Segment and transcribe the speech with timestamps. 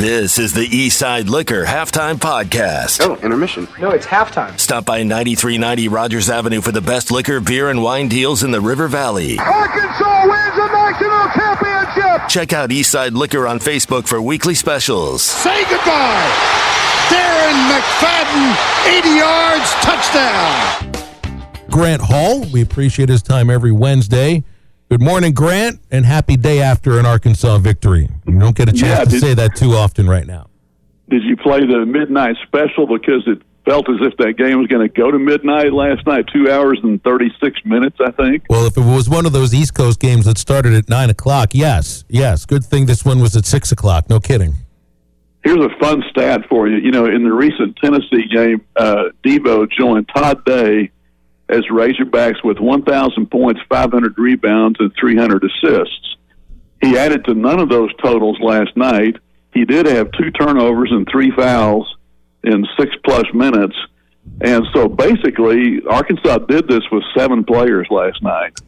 [0.00, 3.06] This is the Eastside Liquor Halftime Podcast.
[3.06, 3.68] Oh, intermission.
[3.78, 4.58] No, it's halftime.
[4.58, 8.62] Stop by 9390 Rogers Avenue for the best liquor, beer, and wine deals in the
[8.62, 9.38] River Valley.
[9.38, 12.28] Arkansas wins the national championship.
[12.30, 15.20] Check out Eastside Liquor on Facebook for weekly specials.
[15.20, 16.30] Say goodbye.
[17.10, 20.92] Darren McFadden, 80 yards, touchdown.
[21.70, 22.46] Grant Hall.
[22.54, 24.44] We appreciate his time every Wednesday.
[24.90, 28.08] Good morning, Grant, and happy day after an Arkansas victory.
[28.26, 30.48] You don't get a chance Yeah, to did- say that too often right now.
[31.08, 34.86] Did you play the midnight special because it felt as if that game was going
[34.86, 36.24] to go to midnight last night?
[36.32, 38.44] Two hours and thirty six minutes, I think.
[38.50, 41.50] Well, if it was one of those East Coast games that started at nine o'clock,
[41.52, 42.44] yes, yes.
[42.44, 44.08] Good thing this one was at six o'clock.
[44.10, 44.54] No kidding.
[45.44, 46.78] Here's a fun stat for you.
[46.78, 50.90] You know, in the recent Tennessee game, uh, Devo joined Todd Day
[51.50, 56.16] as Razorbacks with 1,000 points, 500 rebounds, and 300 assists.
[56.80, 59.16] He added to none of those totals last night.
[59.52, 61.96] He did have two turnovers and three fouls
[62.44, 63.76] in six plus minutes.
[64.40, 68.58] And so basically, Arkansas did this with seven players last night.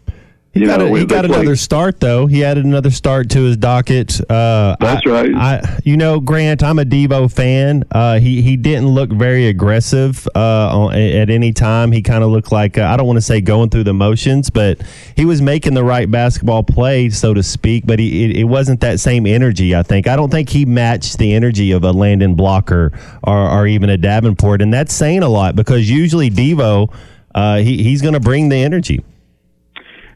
[0.55, 2.27] He got, know, a, he got another start though.
[2.27, 4.21] He added another start to his docket.
[4.31, 5.35] Uh, That's I- right.
[5.35, 7.85] I, you know, Grant, I'm a Devo fan.
[7.91, 11.91] Uh, he he didn't look very aggressive uh, on, at any time.
[11.91, 14.51] He kind of looked like uh, I don't want to say going through the motions,
[14.51, 14.83] but
[15.17, 17.87] he was making the right basketball play, so to speak.
[17.87, 19.75] But he, it, it wasn't that same energy.
[19.75, 22.93] I think I don't think he matched the energy of a Layden Blocker
[23.25, 26.93] or, or even a Davenport, and that's saying a lot because usually Devo.
[27.35, 29.03] Uh, he, he's going to bring the energy.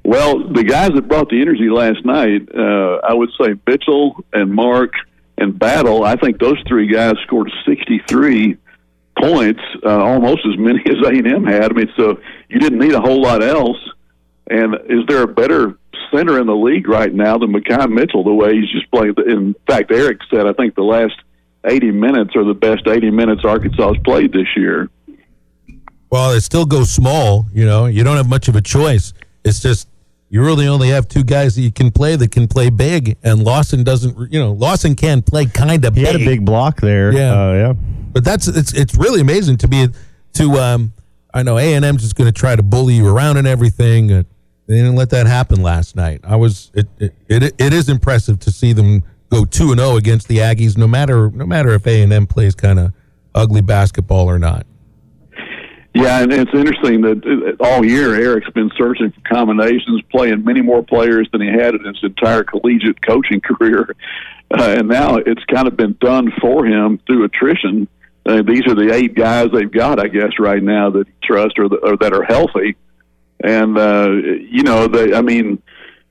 [0.06, 4.54] Well, the guys that brought the energy last night, uh, I would say Mitchell and
[4.54, 4.92] Mark
[5.36, 6.04] and Battle.
[6.04, 8.56] I think those three guys scored 63
[9.20, 11.72] points, uh, almost as many as A and M had.
[11.72, 13.78] I mean, so you didn't need a whole lot else.
[14.48, 15.76] And is there a better
[16.14, 18.22] center in the league right now than Makhi Mitchell?
[18.22, 19.16] The way he's just playing.
[19.26, 21.16] In fact, Eric said I think the last
[21.64, 24.88] 80 minutes are the best 80 minutes Arkansas has played this year.
[26.10, 27.48] Well, it still goes small.
[27.52, 29.12] You know, you don't have much of a choice.
[29.42, 29.88] It's just
[30.28, 33.42] you really only have two guys that you can play that can play big, and
[33.44, 34.32] Lawson doesn't.
[34.32, 36.12] You know, Lawson can play kind of He big.
[36.12, 37.12] had a big block there.
[37.12, 37.32] Yeah.
[37.32, 37.72] Uh, yeah.
[38.12, 39.88] But that's it's it's really amazing to be
[40.34, 40.92] to um
[41.34, 44.10] I know A and M's just going to try to bully you around and everything.
[44.10, 44.22] Uh,
[44.66, 46.20] they didn't let that happen last night.
[46.24, 49.96] I was it it, it it is impressive to see them go two and zero
[49.96, 52.92] against the Aggies, no matter no matter if A and M plays kind of
[53.34, 54.66] ugly basketball or not.
[55.96, 60.60] Yeah, and it's interesting that uh, all year Eric's been searching for combinations, playing many
[60.60, 63.96] more players than he had in his entire collegiate coaching career,
[64.50, 67.88] uh, and now it's kind of been done for him through attrition.
[68.26, 71.58] Uh, these are the eight guys they've got, I guess, right now that he trusts
[71.58, 72.76] or, the, or that are healthy.
[73.42, 75.62] And uh, you know, they, I mean,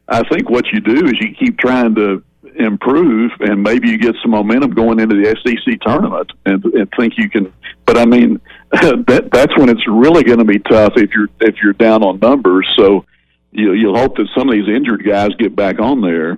[0.07, 2.24] I think what you do is you keep trying to
[2.56, 7.19] improve, and maybe you get some momentum going into the SEC tournament, and, and think
[7.19, 7.53] you can.
[7.85, 8.41] But I mean,
[8.72, 12.20] that that's when it's really going to be tough if you're if you're down on
[12.20, 12.68] numbers.
[12.78, 13.06] So
[13.52, 16.38] you, you'll hope that some of these injured guys get back on there.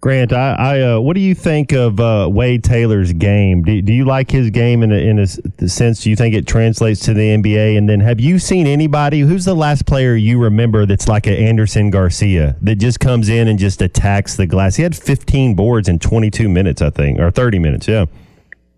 [0.00, 3.64] Grant, I, I uh, what do you think of uh, Wade Taylor's game?
[3.64, 5.26] Do, do you like his game in a, in a
[5.68, 6.02] sense?
[6.02, 7.76] Do you think it translates to the NBA?
[7.76, 9.20] And then, have you seen anybody?
[9.20, 13.48] Who's the last player you remember that's like an Andersson Garcia that just comes in
[13.48, 14.76] and just attacks the glass?
[14.76, 17.88] He had 15 boards in 22 minutes, I think, or 30 minutes.
[17.88, 18.04] Yeah.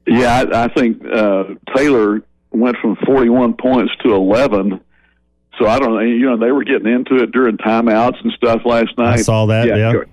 [0.06, 1.44] Yeah, I, I think uh,
[1.77, 4.81] Taylor went from 41 points to 11.
[5.59, 6.00] So I don't know.
[6.00, 9.14] You know, they were getting into it during timeouts and stuff last night.
[9.19, 9.66] I saw that.
[9.66, 9.92] Yeah.
[9.92, 10.06] Gar-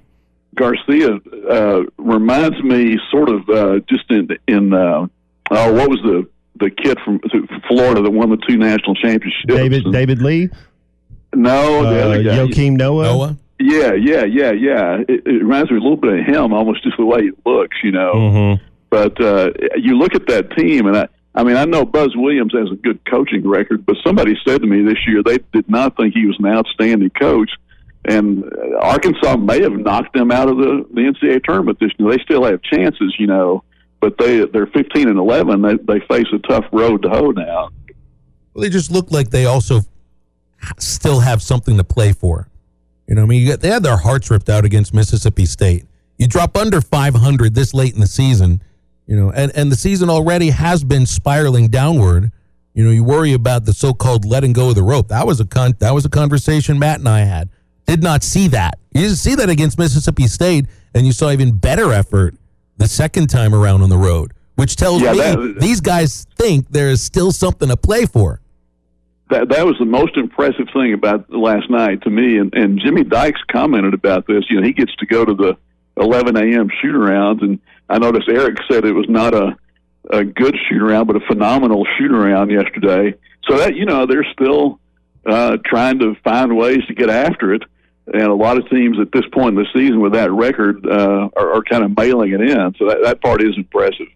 [0.56, 1.20] Garcia
[1.50, 5.06] uh, reminds me sort of uh, just in in uh,
[5.52, 7.20] oh, what was the the kid from
[7.68, 9.46] Florida that won the two national championships?
[9.48, 10.50] David And- David Lee,
[11.36, 12.30] No, the uh, other guy.
[12.38, 13.04] Joakim Noah.
[13.04, 14.98] Noah, Yeah, yeah, yeah, yeah.
[15.08, 17.76] It, it reminds me a little bit of him, almost just the way he looks,
[17.84, 18.14] you know.
[18.14, 18.60] Mhm.
[18.90, 22.54] But uh, you look at that team, and I, I mean, I know Buzz Williams
[22.54, 25.98] has a good coaching record, but somebody said to me this year they did not
[25.98, 27.52] think he was an outstanding coach,
[28.06, 32.10] and uh, Arkansas may have knocked them out of the the NCAA tournament this year.
[32.10, 33.64] They still have chances, you know,
[34.00, 35.62] but they they're 15 and 11.
[35.62, 37.70] They they face a tough road to hoe now.
[38.54, 39.82] well, they just look like they also
[40.80, 42.48] still have something to play for.
[43.08, 45.86] You know, I mean, you got, they had their hearts ripped out against Mississippi State.
[46.18, 48.62] You drop under 500 this late in the season,
[49.08, 52.32] you know, and, and the season already has been spiraling downward.
[52.74, 55.08] You know, you worry about the so-called letting go of the rope.
[55.10, 57.50] That was a con- that was a conversation Matt and I had.
[57.86, 58.80] Did not see that.
[58.94, 62.36] You didn't see that against Mississippi State, and you saw even better effort
[62.78, 66.68] the second time around on the road, which tells Yeah, me that- these guys think
[66.72, 68.42] there is still something to play for.
[69.30, 72.38] that that was the most impressive thing about last night to me.
[72.38, 74.44] And, and Jimmy Dykes commented about this.
[74.50, 75.58] You know, he gets to go to the
[75.98, 76.70] 11 a.m.
[76.82, 77.42] shoot arounds.
[77.42, 77.60] And
[77.90, 79.58] I noticed Eric said it was not a
[80.12, 83.18] a good shoot around, but a phenomenal shoot around yesterday.
[83.48, 84.80] So that you know they're still
[85.26, 87.64] uh, trying to find ways to get after it.
[88.14, 91.30] And a lot of teams at this point in the season with that record uh,
[91.36, 92.76] are, are kind of mailing it in.
[92.78, 94.08] So that, that part is impressive.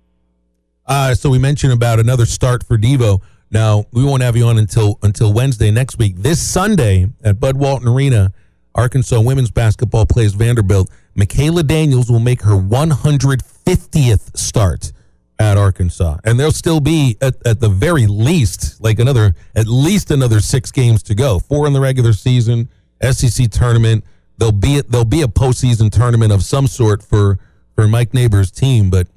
[0.85, 3.21] Uh, so we mentioned about another start for Devo.
[3.51, 6.17] Now we won't have you on until until Wednesday next week.
[6.17, 8.31] This Sunday at Bud Walton Arena,
[8.75, 10.89] Arkansas women's basketball plays Vanderbilt.
[11.19, 14.92] Makayla Daniels will make her 150th start
[15.38, 20.12] at Arkansas, and there'll still be at, at the very least like another at least
[20.12, 21.39] another six games to go.
[21.39, 22.69] Four in the regular season,
[23.01, 24.04] SEC tournament.
[24.38, 27.39] There'll be there'll be a postseason tournament of some sort for
[27.75, 29.07] for Mike Neighbors' team, but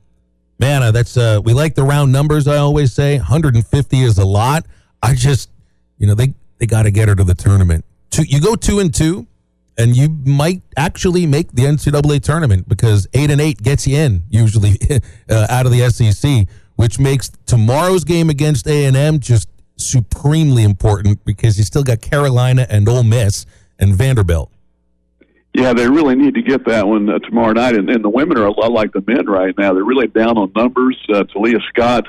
[0.59, 2.47] man, uh, that's uh, we like the round numbers.
[2.47, 4.65] I always say 150 is a lot.
[5.03, 5.51] I just,
[5.99, 7.85] you know, they they got to get her to the tournament.
[8.11, 9.27] Two, you go two and two,
[9.79, 14.25] and you might actually make the NCAA tournament because eight and eight gets you in
[14.29, 14.79] usually
[15.31, 16.47] uh, out of the SEC,
[16.77, 22.01] which makes tomorrow's game against A and M just supremely important because you still got
[22.01, 23.47] Carolina and Ole Miss
[23.79, 24.51] and Vanderbilt.
[25.55, 27.75] Yeah, they really need to get that one uh, tomorrow night.
[27.75, 29.75] And, and the women are a lot like the men right now.
[29.75, 30.97] They're really down on numbers.
[31.13, 32.07] Uh, Taliah Scott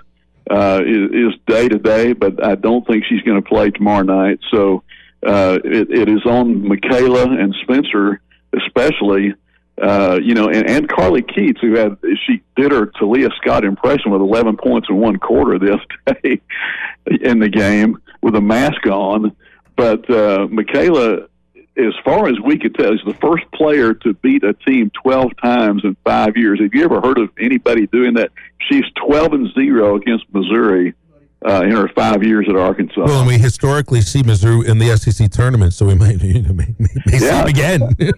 [0.50, 4.40] uh, is day to day, but I don't think she's going to play tomorrow night.
[4.50, 4.84] So
[5.26, 8.22] uh, it, it is on Makayla and Spencer,
[8.56, 9.34] especially.
[9.82, 11.98] Uh, you know, and, and Carly Keats, who had
[12.28, 16.40] she did her Taliah Scott impression with 11 points in one quarter other day
[17.08, 19.36] in the game with a mask on.
[19.76, 21.28] But uh, Makayla
[21.76, 25.32] as far as we could tell, is the first player to beat a team 12
[25.42, 26.60] times in five years.
[26.62, 28.32] Have you ever heard of anybody doing that?
[28.70, 30.94] She's 12 and 0 against Missouri
[31.46, 33.04] uh, in her five years at Arkansas.
[33.06, 36.54] Well, and we historically see Missouri in the SEC tournament, so we might, you know,
[36.54, 37.46] may, may yeah.
[37.46, 37.96] see again.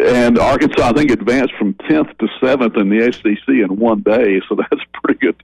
[0.00, 4.40] and Arkansas, I think, advanced from 10th to 7th in the SEC in one day,
[4.48, 5.36] so that's pretty good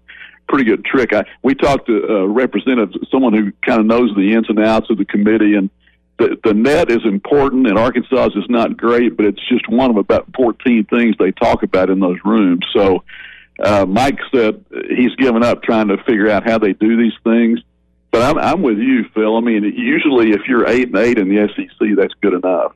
[0.47, 1.15] pretty good trick.
[1.15, 4.91] I, we talked to a representative, someone who kind of knows the ins and outs
[4.91, 5.71] of the committee, and
[6.19, 9.97] the, the net is important, and Arkansas is not great, but it's just one of
[9.97, 12.65] about 14 things they talk about in those rooms.
[12.75, 13.03] So
[13.61, 17.61] uh, Mike said he's given up trying to figure out how they do these things.
[18.11, 19.37] But I'm, I'm with you, Phil.
[19.37, 22.75] I mean, usually if you're eight and eight in the SEC, that's good enough.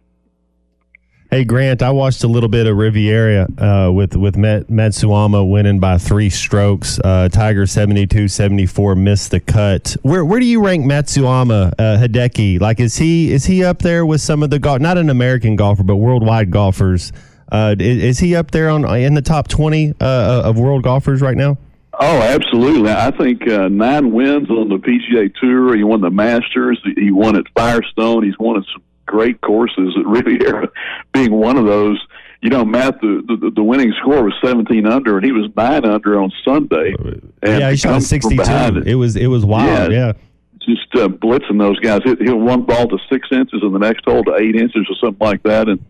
[1.31, 5.79] Hey Grant, I watched a little bit of Riviera uh, with with Met, Matsuyama winning
[5.79, 6.99] by three strokes.
[7.05, 9.95] Uh, Tiger 72-74 missed the cut.
[10.01, 12.63] Where where do you rank Matsuyama uh, Hideki?
[12.63, 14.81] Like is he is he up there with some of the golf?
[14.81, 17.13] Not an American golfer, but worldwide golfers.
[17.51, 21.23] Uh, is, is, he up there on in the top twenty uh, of world golfers
[21.23, 21.57] right now?
[22.01, 22.91] Oh, absolutely.
[22.93, 25.77] I think uh, nine wins on the PGA Tour.
[25.77, 26.81] He won the Masters.
[26.97, 28.23] He won at Firestone.
[28.23, 30.69] He's won at some great courses at Riviera,
[31.13, 32.01] being one of those.
[32.41, 35.85] You know, Matt, the, the the winning score was 17 under, and he was nine
[35.85, 36.95] under on Sunday.
[37.43, 38.41] And yeah, he shot 62.
[38.41, 38.87] It.
[38.87, 38.95] it.
[38.95, 39.91] was it was wild.
[39.91, 40.13] Yeah, yeah.
[40.61, 42.03] just uh, blitzing those guys.
[42.05, 45.27] Hit one ball to six inches, and the next hole to eight inches, or something
[45.27, 45.85] like that, and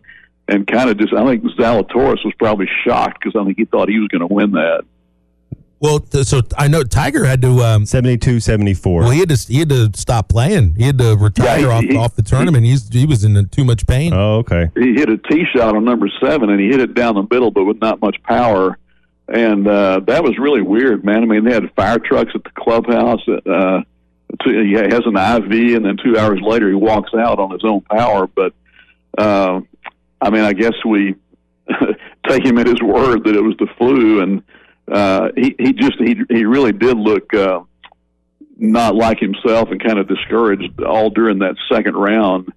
[0.49, 1.13] and kind of just.
[1.13, 4.33] I think Zalatoris was probably shocked because I think he thought he was going to
[4.33, 4.83] win that.
[5.81, 9.01] Well, so I know Tiger had to um, 72, 74.
[9.01, 10.75] Well, he had to he had to stop playing.
[10.75, 12.65] He had to retire yeah, he, off, he, off the tournament.
[12.65, 14.13] He, He's he was in too much pain.
[14.13, 14.69] Oh, okay.
[14.75, 17.51] He hit a tee shot on number seven, and he hit it down the middle,
[17.51, 18.77] but with not much power.
[19.29, 21.23] And uh, that was really weird, man.
[21.23, 23.21] I mean, they had fire trucks at the clubhouse.
[23.27, 23.81] Uh,
[24.43, 27.81] he has an IV, and then two hours later, he walks out on his own
[27.81, 28.27] power.
[28.27, 28.53] But
[29.17, 29.61] uh,
[30.21, 31.15] I mean, I guess we
[32.27, 34.43] take him at his word that it was the flu, and
[34.91, 37.61] uh, he he just he he really did look uh,
[38.57, 42.51] not like himself and kind of discouraged all during that second round.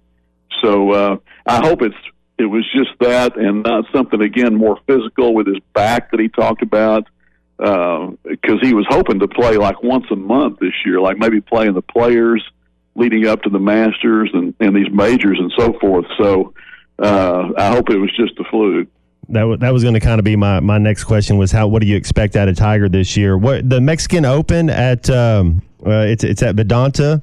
[0.61, 1.95] So uh, I hope it's
[2.37, 6.27] it was just that and not something again more physical with his back that he
[6.27, 7.07] talked about
[7.57, 11.39] because uh, he was hoping to play like once a month this year, like maybe
[11.39, 12.43] playing the players
[12.95, 16.05] leading up to the Masters and, and these majors and so forth.
[16.17, 16.53] So
[16.99, 18.87] uh, I hope it was just a fluke
[19.29, 21.67] that w- that was going to kind of be my, my next question was how
[21.67, 23.37] what do you expect out of Tiger this year?
[23.37, 27.21] What the Mexican Open at um, uh, it's it's at Vidanta,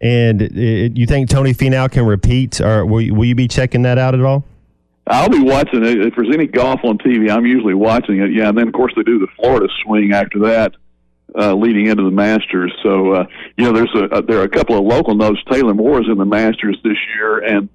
[0.00, 3.82] and it, you think Tony Finau can repeat, or will you, will you be checking
[3.82, 4.44] that out at all?
[5.06, 6.00] I'll be watching it.
[6.00, 8.32] If there's any golf on TV, I'm usually watching it.
[8.32, 10.74] Yeah, and then of course they do the Florida swing after that,
[11.36, 12.72] uh, leading into the Masters.
[12.82, 13.26] So uh,
[13.56, 15.40] you know, there's a, there are a couple of local notes.
[15.50, 17.68] Taylor Moore is in the Masters this year, and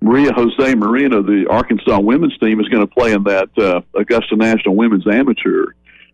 [0.00, 4.36] Maria Jose Marino, the Arkansas women's team, is going to play in that uh, Augusta
[4.36, 5.66] National Women's Amateur,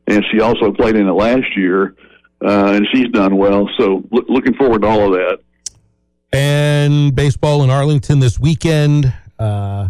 [0.06, 1.96] and she also played in it last year,
[2.44, 3.68] uh, and she's done well.
[3.78, 5.38] So lo- looking forward to all of that.
[6.32, 9.12] And baseball in Arlington this weekend.
[9.38, 9.88] Uh,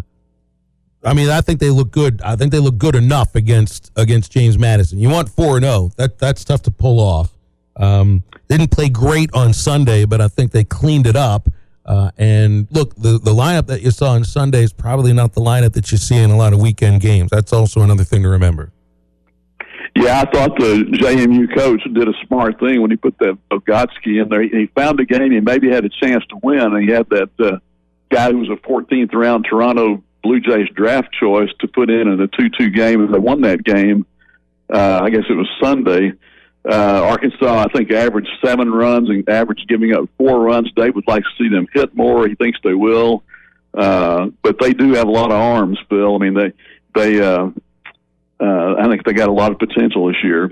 [1.03, 2.21] I mean, I think they look good.
[2.23, 4.99] I think they look good enough against against James Madison.
[4.99, 5.75] You want four and zero.
[5.75, 5.91] Oh.
[5.97, 7.31] That that's tough to pull off.
[7.75, 11.47] Um, didn't play great on Sunday, but I think they cleaned it up.
[11.85, 15.41] Uh, and look, the the lineup that you saw on Sunday is probably not the
[15.41, 17.31] lineup that you see in a lot of weekend games.
[17.31, 18.71] That's also another thing to remember.
[19.95, 24.21] Yeah, I thought the JMU coach did a smart thing when he put that Bogotsky
[24.21, 24.41] in there.
[24.41, 27.29] He found a game he maybe had a chance to win, and he had that
[27.39, 27.57] uh,
[28.09, 32.21] guy who was a 14th round Toronto Blue Jays draft choice to put in in
[32.21, 34.05] a 2-2 game, and they won that game.
[34.71, 36.13] Uh, I guess it was Sunday.
[36.63, 40.71] Uh, Arkansas, I think, averaged seven runs and averaged giving up four runs.
[40.75, 42.27] Dave would like to see them hit more.
[42.27, 43.23] He thinks they will,
[43.73, 46.15] uh, but they do have a lot of arms, Phil.
[46.15, 46.53] I mean, they
[46.93, 47.49] they uh,
[48.39, 50.51] uh, I think they got a lot of potential this year.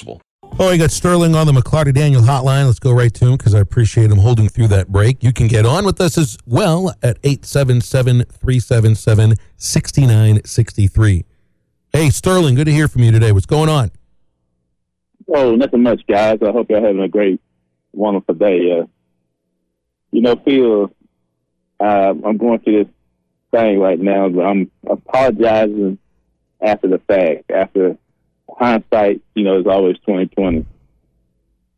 [0.07, 2.65] Oh, I got Sterling on the McLarty Daniel hotline.
[2.65, 5.23] Let's go right to him because I appreciate him holding through that break.
[5.23, 11.25] You can get on with us as well at 877 377 6963.
[11.93, 13.31] Hey, Sterling, good to hear from you today.
[13.31, 13.91] What's going on?
[15.27, 16.39] Oh, nothing much, guys.
[16.45, 17.41] I hope you're having a great,
[17.93, 18.79] wonderful day.
[18.79, 18.85] Uh,
[20.11, 20.91] you know, Phil,
[21.79, 22.93] uh, I'm going through this
[23.51, 24.29] thing right now.
[24.29, 25.97] But I'm apologizing
[26.61, 27.97] after the fact, after
[28.57, 30.65] hindsight, you know, is always twenty twenty.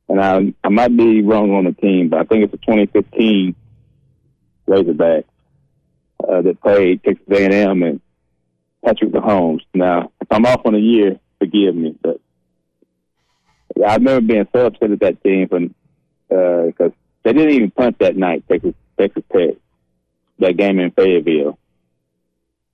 [0.10, 3.56] And I I might be wrong on the team, but I think it's a 2015
[4.66, 5.26] Razorback
[6.28, 8.02] uh, that played Texas A&M and
[8.84, 9.62] Patrick Mahomes.
[9.74, 12.20] Now, if I'm off on a year, forgive me, but
[13.86, 15.82] I remember being so upset at that team because
[16.80, 16.90] uh,
[17.24, 19.56] they didn't even punt that night, Texas Texas Tech,
[20.40, 21.58] that game in Fayetteville.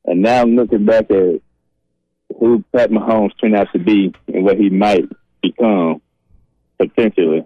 [0.05, 1.41] And now looking back at
[2.37, 5.05] who Pat Mahomes turned out to be and what he might
[5.41, 6.01] become
[6.77, 7.45] potentially.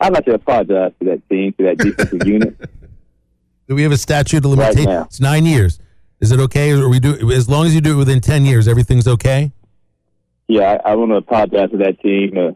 [0.00, 2.58] I'd like to apologize to that team, to that defensive unit.
[3.68, 4.86] Do we have a statute of limitations?
[4.86, 5.78] Right it's nine years.
[6.20, 6.72] Is it okay?
[6.72, 9.52] Or we do as long as you do it within ten years, everything's okay?
[10.48, 12.36] Yeah, I, I want to apologize to that team.
[12.36, 12.52] Uh,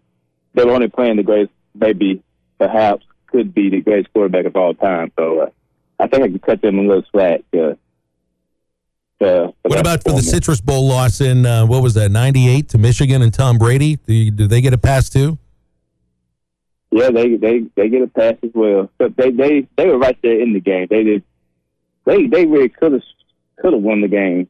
[0.54, 2.22] they were only playing the greatest, maybe
[2.58, 5.12] perhaps could be the greatest quarterback of all time.
[5.16, 5.50] So uh,
[5.98, 7.42] I think I can cut them a little slack.
[7.52, 7.74] Uh,
[9.24, 12.78] uh, what about for the Citrus Bowl loss in uh, what was that '98 to
[12.78, 13.96] Michigan and Tom Brady?
[13.96, 15.38] Do, you, do they get a pass too?
[16.90, 18.90] Yeah, they they they get a pass as well.
[18.98, 20.86] But they they they were right there in the game.
[20.88, 21.24] They did.
[22.04, 23.02] They they really could have
[23.56, 24.48] could have won the game.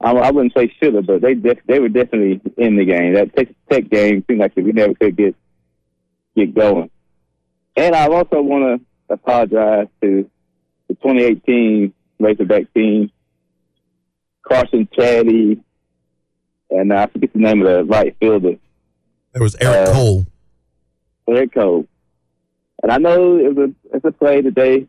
[0.00, 3.14] I, I wouldn't say should have, but they def, they were definitely in the game.
[3.14, 5.34] That Texas Tech game seemed like we never could get
[6.36, 6.90] get going.
[7.76, 10.28] And I also want to apologize to
[10.88, 13.10] the 2018 Razorback team
[14.46, 15.60] Carson Shaddy,
[16.70, 18.56] and I forget the name of the right fielder.
[19.32, 20.26] There was Eric uh, Cole.
[21.28, 21.86] Eric Cole.
[22.82, 24.86] And I know it was a, it's a play that they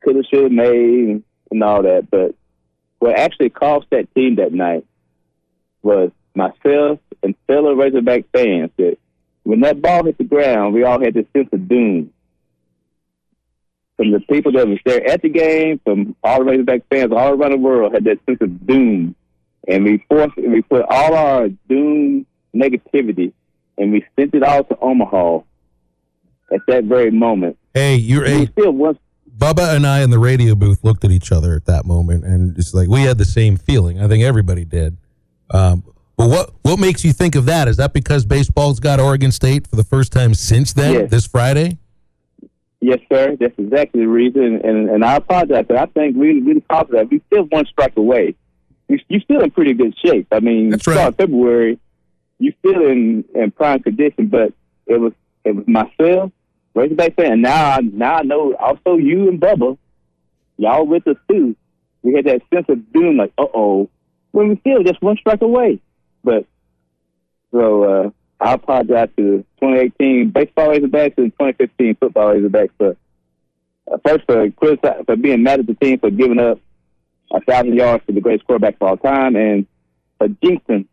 [0.00, 2.34] could have, should have made and, and all that, but
[2.98, 4.86] what actually cost that team that night
[5.82, 8.96] was myself and fellow Razorback fans that
[9.42, 12.12] when that ball hit the ground, we all had this sense of doom
[14.02, 17.34] from the people that was there at the game, from all the Razorback fans all
[17.34, 19.14] around the world, had that sense of doom,
[19.68, 23.32] and we forced, we put all our doom negativity,
[23.78, 25.38] and we sent it all to Omaha
[26.52, 27.56] at that very moment.
[27.74, 28.98] Hey, you're a still once.
[29.38, 32.58] Bubba and I in the radio booth looked at each other at that moment, and
[32.58, 34.00] it's like we had the same feeling.
[34.00, 34.96] I think everybody did.
[35.50, 35.84] Um,
[36.16, 37.68] but what what makes you think of that?
[37.68, 41.10] Is that because baseball's got Oregon State for the first time since then, yes.
[41.10, 41.78] this Friday?
[42.82, 43.36] Yes, sir.
[43.38, 44.60] That's exactly the reason.
[44.64, 45.66] And and I apologize.
[45.68, 47.08] But I think we we that.
[47.10, 48.34] We still one strike away.
[48.88, 50.26] You you still in pretty good shape.
[50.32, 51.16] I mean, That's right.
[51.16, 51.78] February,
[52.40, 54.26] you still in in prime condition.
[54.26, 54.52] But
[54.86, 55.12] it was
[55.44, 56.32] it was myself,
[56.74, 57.40] Razorback fan.
[57.40, 59.78] Now I now I know also you and Bubba,
[60.56, 61.54] y'all with us too.
[62.02, 63.90] we had that sense of doom, like, uh oh,
[64.32, 65.80] when we still just one strike away.
[66.24, 66.46] But
[67.52, 68.10] so uh,
[68.42, 72.96] I apologize to 2018 baseball Razorbacks and 2015 football Razorbacks for
[73.90, 76.58] uh, first for critici- for being mad at the team for giving up
[77.32, 79.66] a thousand yards to the greatest quarterback of all time, and
[80.18, 80.86] for jinxing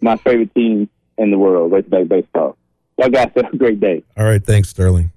[0.00, 2.56] my favorite team in the world, Razorback baseball.
[2.98, 4.04] Y'all guys have a great day.
[4.16, 5.10] All right, thanks, Sterling.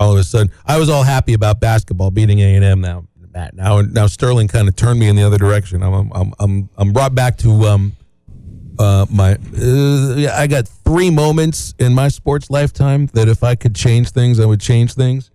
[0.00, 2.80] All of a sudden, I was all happy about basketball beating A and M.
[2.80, 3.04] Now,
[3.52, 5.82] now, now Sterling kind of turned me in the other direction.
[5.82, 7.92] I'm, I'm, I'm, I'm brought back to um,
[8.78, 9.38] uh, my.
[9.56, 14.40] Uh, I got three moments in my sports lifetime that if I could change things,
[14.40, 15.30] I would change things.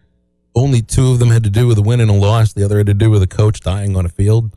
[0.55, 2.53] Only two of them had to do with a win and a loss.
[2.53, 4.51] The other had to do with a coach dying on a field.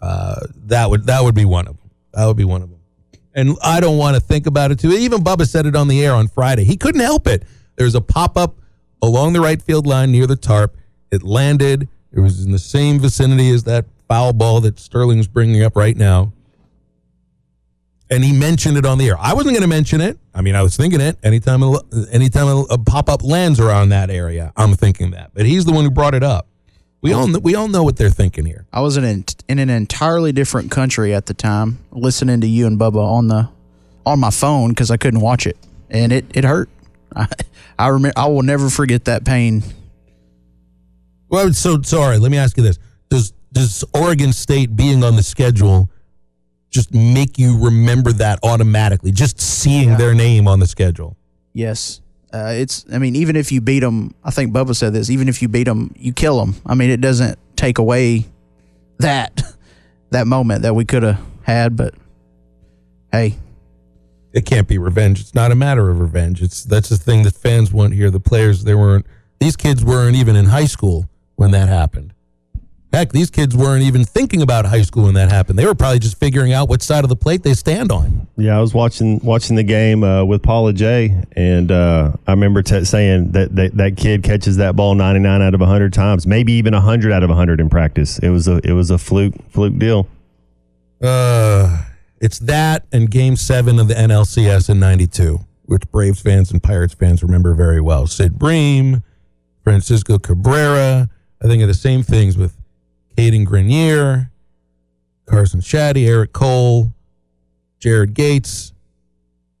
[0.00, 1.90] Uh, that would that would be one of them.
[2.12, 2.80] That would be one of them.
[3.34, 4.90] And I don't want to think about it too.
[4.92, 6.64] Even Bubba said it on the air on Friday.
[6.64, 7.44] He couldn't help it.
[7.76, 8.56] There's a pop up
[9.02, 10.76] along the right field line near the tarp.
[11.10, 11.88] It landed.
[12.12, 15.96] It was in the same vicinity as that foul ball that Sterling's bringing up right
[15.96, 16.32] now.
[18.10, 19.16] And he mentioned it on the air.
[19.18, 20.18] I wasn't going to mention it.
[20.34, 21.16] I mean, I was thinking it.
[21.22, 21.78] Anytime, a,
[22.10, 25.30] anytime a, a pop up lands around that area, I'm thinking that.
[25.32, 26.48] But he's the one who brought it up.
[27.02, 28.66] We all we all know what they're thinking here.
[28.74, 32.66] I was in an, in an entirely different country at the time, listening to you
[32.66, 33.48] and Bubba on the
[34.04, 35.56] on my phone because I couldn't watch it,
[35.88, 36.68] and it it hurt.
[37.16, 37.26] I
[37.78, 38.18] I remember.
[38.18, 39.62] I will never forget that pain.
[41.30, 42.18] Well, so sorry.
[42.18, 45.88] Let me ask you this: Does does Oregon State being on the schedule
[46.70, 49.12] just make you remember that automatically?
[49.12, 49.96] Just seeing Yeah.
[49.96, 51.16] their name on the schedule.
[51.52, 52.00] Yes.
[52.32, 52.84] Uh, it's.
[52.92, 55.10] I mean, even if you beat them, I think Bubba said this.
[55.10, 56.54] Even if you beat them, you kill them.
[56.64, 58.24] I mean, it doesn't take away
[58.98, 59.42] that
[60.10, 61.76] that moment that we could have had.
[61.76, 61.94] But
[63.10, 63.34] hey,
[64.32, 65.20] It can't be revenge.
[65.20, 66.40] It's not a matter of revenge.
[66.40, 68.10] It's that's the thing that fans want here.
[68.12, 69.06] The players they weren't.
[69.40, 72.12] These kids weren't even in high school when that happened.
[72.92, 75.56] Heck, these kids weren't even thinking about high school when that happened.
[75.56, 78.26] They were probably just figuring out what side of the plate they stand on.
[78.36, 82.62] Yeah, I was watching watching the game uh, with Paula J, and uh, I remember
[82.62, 86.26] t- saying that, that that kid catches that ball ninety nine out of hundred times,
[86.26, 88.18] maybe even hundred out of hundred in practice.
[88.18, 90.08] It was a it was a fluke fluke deal.
[91.00, 91.84] Uh,
[92.20, 96.94] it's that and Game Seven of the NLCS in '92, which Braves fans and Pirates
[96.94, 98.08] fans remember very well.
[98.08, 99.04] Sid Bream,
[99.62, 101.08] Francisco Cabrera.
[101.40, 102.59] I think of the same things with
[103.20, 104.30] Caden Grenier,
[105.26, 106.90] Carson Shaddy, Eric Cole,
[107.78, 108.72] Jared Gates,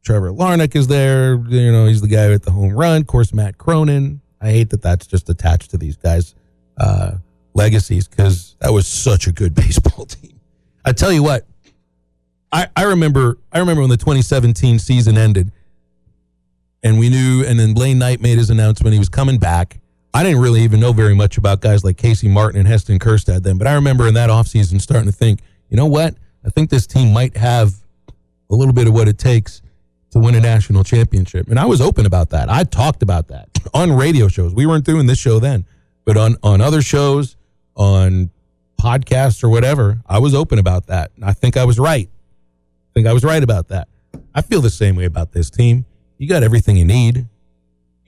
[0.02, 1.34] Trevor Larnach is there.
[1.34, 3.02] You know, he's the guy with the home run.
[3.02, 4.22] Of course, Matt Cronin.
[4.40, 6.34] I hate that that's just attached to these guys'
[6.78, 7.18] uh,
[7.52, 10.40] legacies because that was such a good baseball team.
[10.82, 11.46] I tell you what,
[12.50, 15.52] I, I remember I remember when the 2017 season ended,
[16.82, 19.80] and we knew, and then Blaine Knight made his announcement he was coming back.
[20.12, 23.42] I didn't really even know very much about guys like Casey Martin and Heston Kerstad
[23.42, 26.14] then, but I remember in that offseason starting to think, you know what?
[26.44, 27.74] I think this team might have
[28.50, 29.62] a little bit of what it takes
[30.10, 31.48] to win a national championship.
[31.48, 32.48] And I was open about that.
[32.48, 34.52] I talked about that on radio shows.
[34.52, 35.64] We weren't doing this show then,
[36.04, 37.36] but on, on other shows,
[37.76, 38.30] on
[38.80, 41.12] podcasts or whatever, I was open about that.
[41.14, 42.08] And I think I was right.
[42.08, 43.86] I think I was right about that.
[44.34, 45.84] I feel the same way about this team.
[46.18, 47.26] You got everything you need.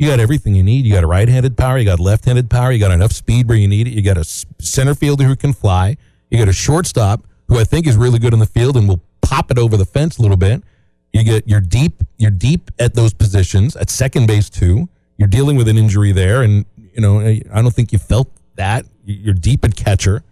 [0.02, 0.84] You got everything you need.
[0.84, 1.78] You got a right-handed power.
[1.78, 2.72] You got left-handed power.
[2.72, 3.92] You got enough speed where you need it.
[3.92, 5.96] You got a center fielder who can fly.
[6.28, 9.00] You got a shortstop who I think is really good in the field and will
[9.20, 10.64] pop it over the fence a little bit.
[11.12, 12.02] You get you're deep.
[12.18, 14.88] You're deep at those positions at second base too.
[15.18, 18.84] You're dealing with an injury there, and you know I don't think you felt that.
[19.04, 20.24] You're deep at catcher.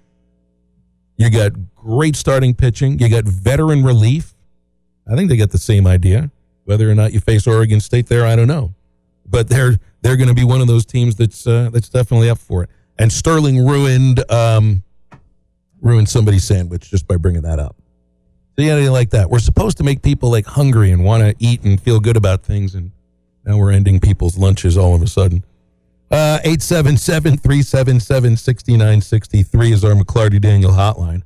[1.16, 2.98] You got great starting pitching.
[2.98, 4.34] You got veteran relief.
[5.08, 6.32] I think they got the same idea.
[6.64, 8.74] Whether or not you face Oregon State there, I don't know.
[9.30, 12.38] But they're they're going to be one of those teams that's uh, that's definitely up
[12.38, 12.70] for it.
[12.98, 14.82] And Sterling ruined um,
[15.80, 17.76] ruined somebody's sandwich just by bringing that up.
[18.56, 19.30] So yeah, anything like that.
[19.30, 22.42] We're supposed to make people like hungry and want to eat and feel good about
[22.42, 22.90] things, and
[23.44, 25.44] now we're ending people's lunches all of a sudden.
[26.10, 31.20] Uh, 877 377 6963 is our McLarty Daniel hotline.
[31.20, 31.22] It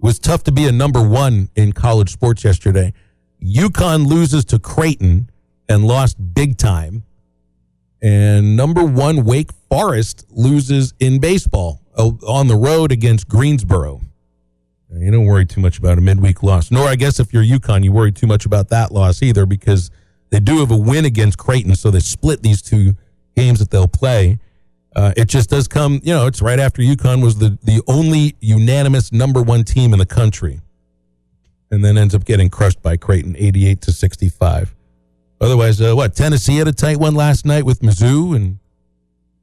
[0.00, 2.94] was tough to be a number one in college sports yesterday.
[3.42, 5.30] UConn loses to Creighton
[5.70, 7.04] and lost big time.
[8.02, 14.00] And number one, Wake Forest loses in baseball uh, on the road against Greensboro.
[14.92, 16.72] You don't worry too much about a midweek loss.
[16.72, 19.90] Nor, I guess, if you're UConn, you worry too much about that loss either because
[20.30, 21.76] they do have a win against Creighton.
[21.76, 22.96] So they split these two
[23.36, 24.40] games that they'll play.
[24.96, 28.34] Uh, it just does come, you know, it's right after UConn was the, the only
[28.40, 30.60] unanimous number one team in the country.
[31.70, 34.74] And then ends up getting crushed by Creighton 88 to 65.
[35.40, 36.14] Otherwise, uh, what?
[36.14, 38.58] Tennessee had a tight one last night with Mizzou and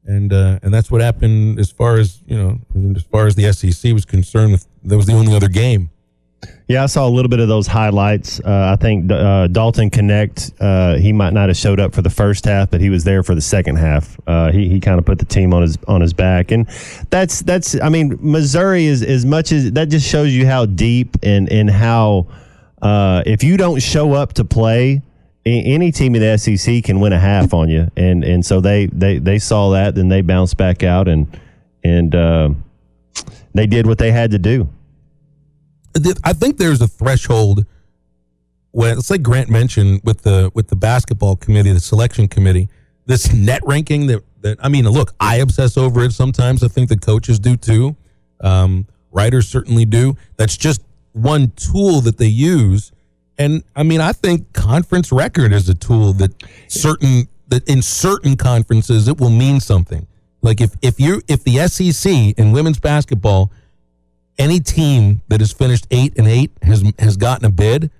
[0.05, 2.59] and uh, and that's what happened as far as you know,
[2.95, 4.53] as far as the SEC was concerned.
[4.53, 5.89] With, that was the only other game.
[6.67, 8.39] Yeah, I saw a little bit of those highlights.
[8.41, 12.09] Uh, I think uh, Dalton Knecht, uh, he might not have showed up for the
[12.09, 14.19] first half, but he was there for the second half.
[14.27, 16.67] Uh, he he kind of put the team on his on his back, and
[17.09, 17.79] that's that's.
[17.81, 21.69] I mean, Missouri is as much as that just shows you how deep and and
[21.69, 22.27] how
[22.81, 25.01] uh, if you don't show up to play,
[25.47, 28.87] any team in the SEC can win a half on you, and and so they
[28.87, 31.27] they they saw that, then they bounced back out and
[31.83, 32.49] and uh,
[33.53, 34.69] they did what they had to do.
[36.23, 37.65] I think there's a threshold
[38.71, 42.69] when it's like Grant mentioned with the with the basketball committee, the selection committee,
[43.05, 46.63] this net ranking that that I mean, look, I obsess over it sometimes.
[46.63, 47.95] I think the coaches do too.
[48.41, 50.15] Um, writers certainly do.
[50.35, 50.81] That's just
[51.13, 52.91] one tool that they use.
[53.37, 56.31] And I mean, I think conference record is a tool that
[56.67, 60.07] certain that in certain conferences it will mean something.
[60.41, 63.51] Like if if you if the SEC in women's basketball
[64.37, 67.91] any team that has finished eight and eight has has gotten a bid.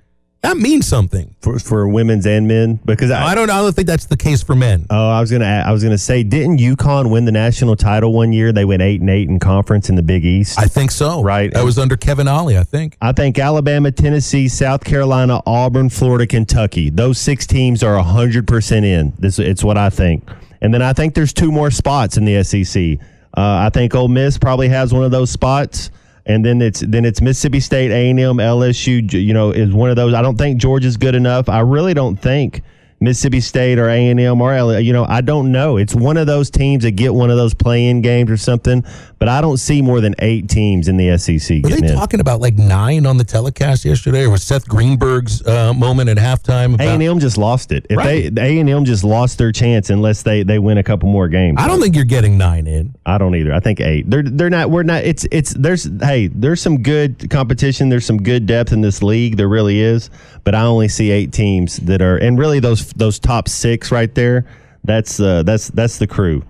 [0.42, 3.88] That means something for for women's and men because I, I don't I don't think
[3.88, 4.86] that's the case for men.
[4.90, 8.32] Oh, I was gonna I was gonna say, didn't UConn win the national title one
[8.32, 8.52] year?
[8.54, 10.60] They went eight and eight in conference in the Big East.
[10.60, 11.24] I think so.
[11.24, 12.58] Right, that was under Kevin Ollie.
[12.58, 12.98] I think.
[13.02, 16.92] I think Alabama, Tennessee, South Carolina, Auburn, Florida, Kentucky.
[16.92, 19.14] Those six teams are hundred percent in.
[19.18, 20.24] This it's what I think.
[20.62, 23.00] And then I think there's two more spots in the SEC.
[23.36, 25.92] Uh, I think Ole Miss probably has one of those spots
[26.28, 29.12] and then it's then it's Mississippi State, A and M, LSU.
[29.12, 30.14] You know, is one of those.
[30.14, 31.50] I don't think Georgia's good enough.
[31.50, 32.62] I really don't think
[33.00, 34.80] Mississippi State or A and M or L.
[34.80, 35.78] You know, I don't know.
[35.78, 38.84] It's one of those teams that get one of those play-in games or something.
[39.20, 41.64] But I don't see more than eight teams in the SEC.
[41.64, 41.96] Were they in.
[41.96, 46.18] talking about like nine on the telecast yesterday, or was Seth Greenberg's uh, moment at
[46.18, 46.80] halftime?
[46.80, 47.86] A and M just lost it.
[47.90, 48.34] If right.
[48.34, 51.28] they A and M just lost their chance unless they they win a couple more
[51.28, 51.58] games.
[51.60, 52.96] I don't think you're getting nine in.
[53.06, 53.54] I don't either.
[53.54, 54.10] I think eight.
[54.10, 54.70] They're they're not.
[54.70, 55.04] We're not.
[55.04, 57.90] It's it's there's hey there's some good competition.
[57.90, 59.38] There's some good depth in this league.
[59.38, 60.10] There really is.
[60.44, 64.14] But I only see eight teams that are and really those those top six right
[64.14, 64.46] there.
[64.84, 66.44] That's uh, that's that's the crew.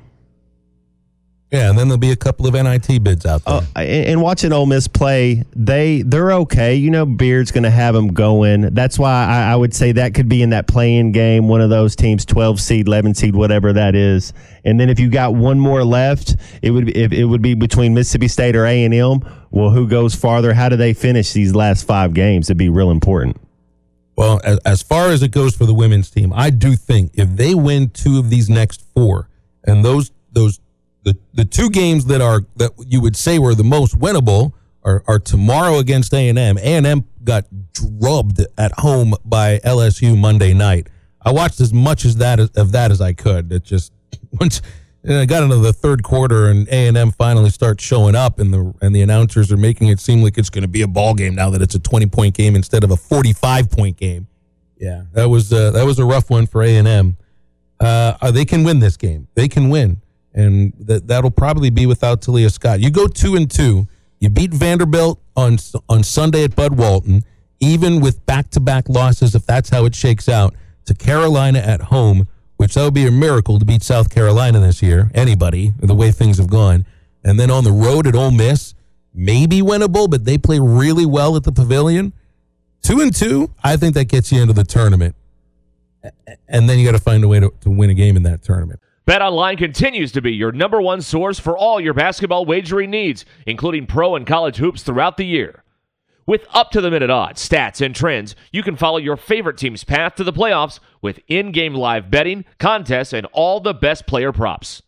[1.52, 3.62] Yeah, and then there'll be a couple of NIT bids out there.
[3.74, 6.76] Uh, and, watching Ole Miss play, they they're okay.
[6.76, 8.74] You know, Beard's going to have them going.
[8.74, 11.70] That's why I, I, would say that could be in that playing game, one of
[11.70, 14.34] those teams, twelve seed, eleven seed, whatever that is.
[14.66, 17.94] And then if you got one more left, it would be, it would be between
[17.94, 19.22] Mississippi State or A and M.
[19.50, 20.54] Well, who goes farther?
[20.54, 22.50] How do they finish these last five games?
[22.50, 23.38] It'd be real important.
[24.18, 27.30] Well, as, as far as it goes for the women's team, I do think if
[27.30, 29.30] they win two of these next four,
[29.64, 30.60] and those those
[31.04, 34.54] the the two games that are that you would say were the most winnable
[34.84, 36.58] are, are tomorrow against A and M.
[36.58, 40.88] A and M got drubbed at home by LSU Monday night.
[41.22, 43.52] I watched as much as that of that as I could.
[43.52, 43.94] It just
[44.40, 44.64] once
[45.10, 48.54] I got into the third quarter and A and M finally starts showing up, and
[48.54, 51.14] the and the announcers are making it seem like it's going to be a ball
[51.14, 54.28] game now that it's a twenty point game instead of a forty five point game.
[54.78, 57.18] Yeah, that was uh, that was a rough one for A and M.
[57.80, 59.28] Uh, they can win this game.
[59.36, 60.02] They can win
[60.38, 62.80] and that that'll probably be without Taliah Scott.
[62.80, 63.88] You go two and two.
[64.20, 65.58] You beat Vanderbilt on
[65.90, 67.24] on Sunday at Bud Walton,
[67.60, 69.34] even with back to back losses.
[69.34, 70.54] If that's how it shakes out
[70.86, 74.82] to Carolina at home, which that would be a miracle to beat South Carolina this
[74.82, 75.10] year.
[75.14, 76.86] Anybody, the way things have gone,
[77.24, 78.74] and then on the road at Ole Miss,
[79.14, 82.14] maybe winnable, but they play really well at the Pavilion.
[82.82, 85.16] Two and two, I think that gets you into the tournament,
[86.48, 88.44] and then you got to find a way to, to win a game in that
[88.44, 88.80] tournament.
[89.08, 93.88] BetOnline continues to be your number one source for all your basketball wagering needs, including
[93.88, 95.64] pro and college hoops throughout the year.
[96.28, 99.86] With up to the minute odds, stats, and trends, you can follow your favorite team's
[99.86, 104.34] path to the playoffs with in game live betting, contests, and all the best player
[104.34, 104.82] props.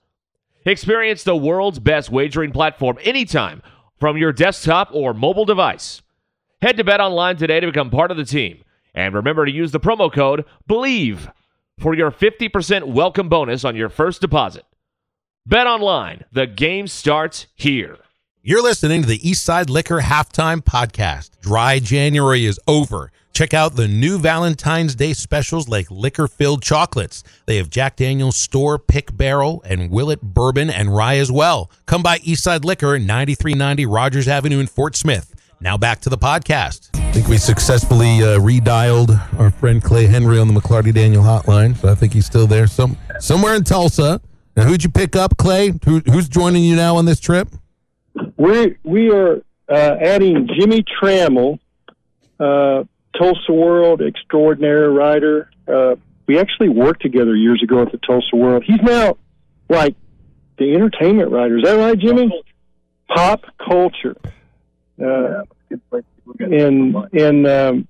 [0.66, 3.62] Experience the world's best wagering platform anytime
[4.02, 6.02] from your desktop or mobile device.
[6.62, 8.62] Head to BetOnline today to become part of the team.
[8.94, 11.32] And remember to use the promo code BELIEVE
[11.80, 14.66] for your 50% welcome bonus on your first deposit.
[15.46, 17.98] Bet online, the game starts here.
[18.42, 21.32] You're listening to the Eastside Liquor Halftime Podcast.
[21.42, 23.12] Dry January is over.
[23.34, 27.22] Check out the new Valentine's Day specials like liquor filled chocolates.
[27.48, 31.70] They have Jack Daniel's Store, Pick Barrel, and Willet Bourbon and Rye as well.
[31.86, 35.36] Come by Eastside Liquor, 9390 Rogers Avenue in Fort Smith.
[35.60, 36.96] Now back to the podcast.
[36.96, 41.76] I think we successfully uh, redialed our friend Clay Henry on the McLarty Daniel hotline.
[41.76, 44.22] So I think he's still there, some somewhere in Tulsa.
[44.56, 45.74] Now, who'd you pick up, Clay?
[45.84, 47.50] Who, who's joining you now on this trip?
[48.38, 51.60] We we are uh, adding Jimmy Tramel,
[52.40, 52.84] uh,
[53.18, 55.50] Tulsa World extraordinary writer.
[55.68, 55.96] Uh,
[56.28, 58.64] we actually worked together years ago at the Tulsa World.
[58.66, 59.18] He's now
[59.70, 59.96] like
[60.58, 61.58] the entertainment writer.
[61.58, 62.30] Is that right, Jimmy?
[63.08, 64.16] Pop culture.
[65.04, 65.44] Uh,
[66.40, 67.88] and and um,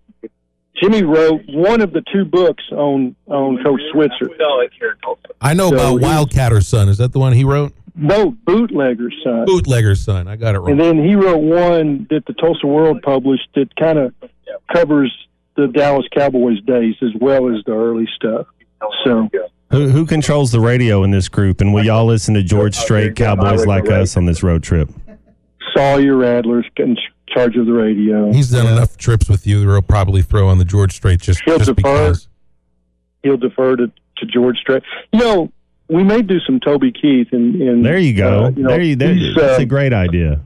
[0.82, 4.30] Jimmy wrote one of the two books on on Coach Switzer.
[5.42, 6.88] I know about he- Wildcatter's son.
[6.90, 7.74] Is that the one he wrote?
[8.00, 9.46] No, Bootlegger's son.
[9.46, 10.28] Bootlegger's son.
[10.28, 10.72] I got it wrong.
[10.72, 14.14] And then he wrote one that the Tulsa World published that kind of
[14.74, 15.14] covers
[15.56, 18.48] the Dallas Cowboys days as well as the early stuff.
[19.04, 19.30] So
[19.72, 21.60] Who, who controls the radio in this group?
[21.62, 24.90] And will y'all listen to George Strait, Cowboys Like Us on this road trip?
[25.76, 28.32] Sawyer Radler's in charge of the radio.
[28.32, 29.62] He's done enough trips with you.
[29.62, 32.08] He'll probably throw on the George Strait just, He'll just defer.
[32.08, 32.28] because.
[33.22, 34.82] He'll defer to, to George Strait.
[35.12, 35.52] You know,
[35.90, 38.46] we may do some Toby Keith and, and There you go.
[38.46, 40.42] uh, you know, there you there, That's uh, a great idea.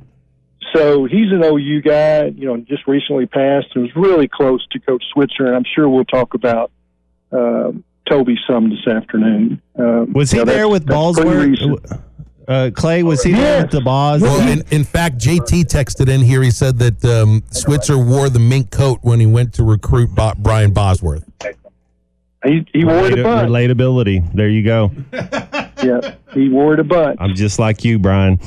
[0.73, 4.79] So he's an OU guy, you know, just recently passed and was really close to
[4.79, 6.71] Coach Switzer, and I'm sure we'll talk about
[7.31, 9.61] um Toby some this afternoon.
[9.79, 12.01] Um, Was he you know, there with that's Bosworth?
[12.45, 14.21] Uh, Clay, was he there with the Boz?
[14.21, 16.43] Well, in, in fact, JT texted in here.
[16.43, 20.33] He said that um, Switzer wore the mink coat when he went to recruit Bo-
[20.37, 21.23] Brian Bosworth.
[22.43, 24.33] He, he wore it a Relata- relatability.
[24.33, 24.91] There you go.
[25.83, 27.17] Yeah, he wore it a bunch.
[27.19, 28.39] I'm just like you, Brian.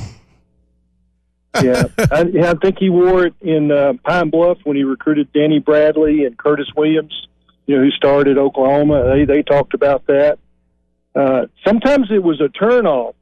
[1.61, 5.59] yeah, I, I think he wore it in uh, Pine Bluff when he recruited Danny
[5.59, 7.13] Bradley and Curtis Williams.
[7.67, 9.03] You know, who started Oklahoma.
[9.15, 10.39] They they talked about that.
[11.15, 13.13] Uh, sometimes it was a turnoff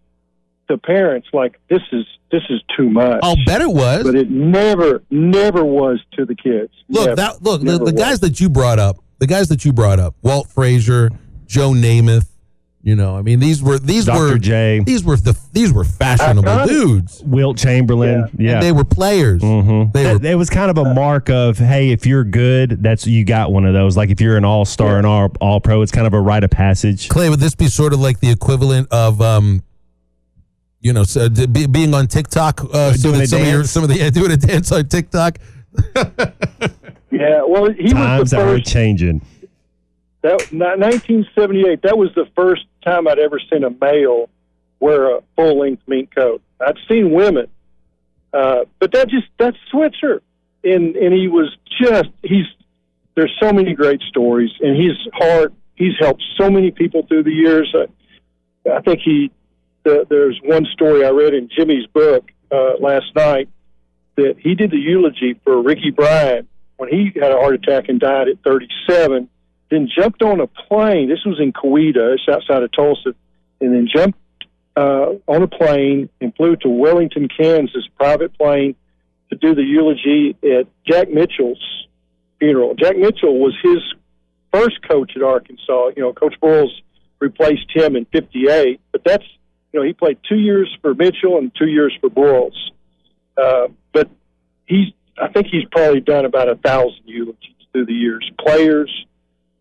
[0.70, 3.20] to parents, like this is this is too much.
[3.24, 4.04] I'll bet it was.
[4.06, 6.72] but it never never was to the kids.
[6.88, 7.16] Look, Never.
[7.18, 10.16] that look the, the guys that you brought up, the guys that you brought up,
[10.22, 11.10] Walt Frazier,
[11.46, 12.28] Joe Namath.
[12.84, 14.20] You know, I mean, these were these Dr.
[14.34, 14.80] were J.
[14.86, 16.68] these were the these were fashionable Iconic.
[16.68, 17.24] dudes.
[17.26, 18.30] Wilt Chamberlain.
[18.38, 18.54] Yeah.
[18.54, 19.42] And they were players.
[19.42, 19.92] Mhm.
[19.92, 23.08] They That- were it was kind of a mark of hey, if you're good, that's
[23.08, 23.98] you got one of those.
[23.98, 26.44] Like if you're an all star and all all pro, it's kind of a rite
[26.44, 27.10] of passage.
[27.10, 29.64] Clay, would this be sort of like the equivalent of, um,
[30.80, 32.62] you know, so, be, being on TikTok?
[32.72, 35.40] Uh, Doing some of your some of the yeah, doing a dance on TikTok.
[37.12, 37.44] yeah.
[37.44, 39.22] Well, he Times was the are changing.
[40.22, 41.84] That 1978.
[41.84, 44.30] That was the first time I'd ever seen a male
[44.80, 46.42] wear a full length mink coat.
[46.60, 47.48] I'd seen women,
[48.34, 50.22] uh, but that just that's Switzer,
[50.64, 52.46] and and he was just he's.
[53.16, 55.54] There's so many great stories, and his heart.
[55.76, 57.74] He's helped so many people through the years.
[57.74, 57.86] Uh,
[58.72, 59.32] I think he.
[59.84, 63.48] The, there's one story I read in Jimmy's book uh, last night
[64.16, 68.00] that he did the eulogy for Ricky Bryant when he had a heart attack and
[68.00, 69.30] died at 37
[69.70, 71.10] then jumped on a plane.
[71.10, 73.16] This was in Coweta, it's outside of Tulsa,
[73.60, 74.20] and then jumped
[74.76, 78.76] uh, on a plane and flew to Wellington, Kansas, private plane,
[79.30, 81.88] to do the eulogy at Jack Mitchell's
[82.40, 82.76] funeral.
[82.76, 83.80] Jack Mitchell was his
[84.52, 85.90] first coach at Arkansas.
[85.96, 86.72] You know, Coach Broyles
[87.20, 89.24] replaced him in '58, but that's
[89.74, 92.54] you know he played two years for Mitchell and two years for Broyles.
[93.36, 94.10] Uh, but
[94.68, 98.30] he's I think he's probably done about a thousand eulogies through the years.
[98.40, 99.06] Players,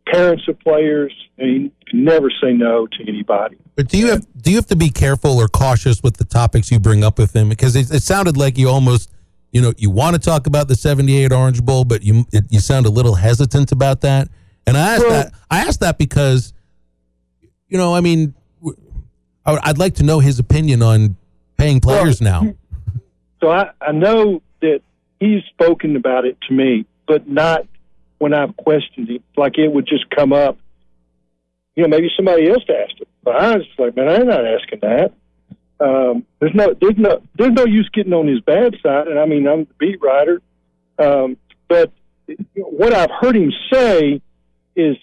[0.07, 3.57] parents of players, and he can never say no to anybody.
[3.77, 6.71] But do you have do you have to be careful or cautious with the topics
[6.71, 7.49] you bring up with him?
[7.49, 9.11] Because it, it sounded like you almost,
[9.53, 12.61] you know, you want to talk about the '78 Orange Bowl, but you it, you
[12.61, 14.29] sound a little hesitant about that.
[14.67, 16.53] And I asked Well- that I asked that because,
[17.69, 18.35] you know, I mean,
[19.47, 21.17] I I'd like to know his opinion on
[21.57, 22.55] paying players now.
[23.41, 24.81] So I, I know that
[25.25, 27.67] he's spoken about it to me, but not
[28.19, 29.23] when I've questioned him.
[29.37, 30.59] Like it would just come up.
[31.75, 34.81] You know, maybe somebody else asked it, but I was like, man, I'm not asking
[34.83, 35.13] that.
[35.81, 39.09] Um, there's no, there's no, there's no use getting on his bad side.
[39.09, 40.41] And I mean, I'm the beat writer.
[40.99, 41.37] Um,
[41.69, 41.91] but
[42.55, 44.21] what I've heard him say
[44.77, 44.97] is,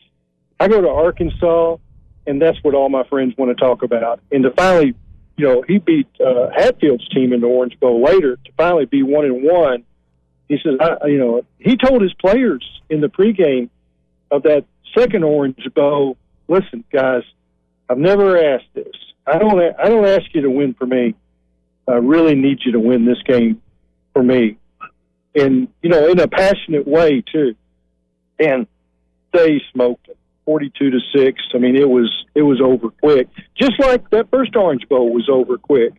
[0.59, 1.77] I go to Arkansas,
[2.25, 4.21] and that's what all my friends want to talk about.
[4.31, 4.93] And to finally,
[5.35, 9.03] you know, he beat uh, Hatfield's team in the Orange Bowl later to finally be
[9.03, 9.83] one and one.
[10.51, 13.69] He says, I, you know, he told his players in the pregame
[14.29, 14.65] of that
[14.97, 16.17] second Orange Bowl,
[16.49, 17.23] listen, guys,
[17.89, 18.93] I've never asked this.
[19.25, 21.15] I don't, I don't ask you to win for me.
[21.87, 23.61] I really need you to win this game
[24.11, 24.57] for me,
[25.33, 27.55] and you know, in a passionate way too.
[28.37, 28.67] And
[29.31, 31.41] they smoked it, forty-two to six.
[31.53, 35.29] I mean, it was it was over quick, just like that first Orange Bowl was
[35.29, 35.93] over quick.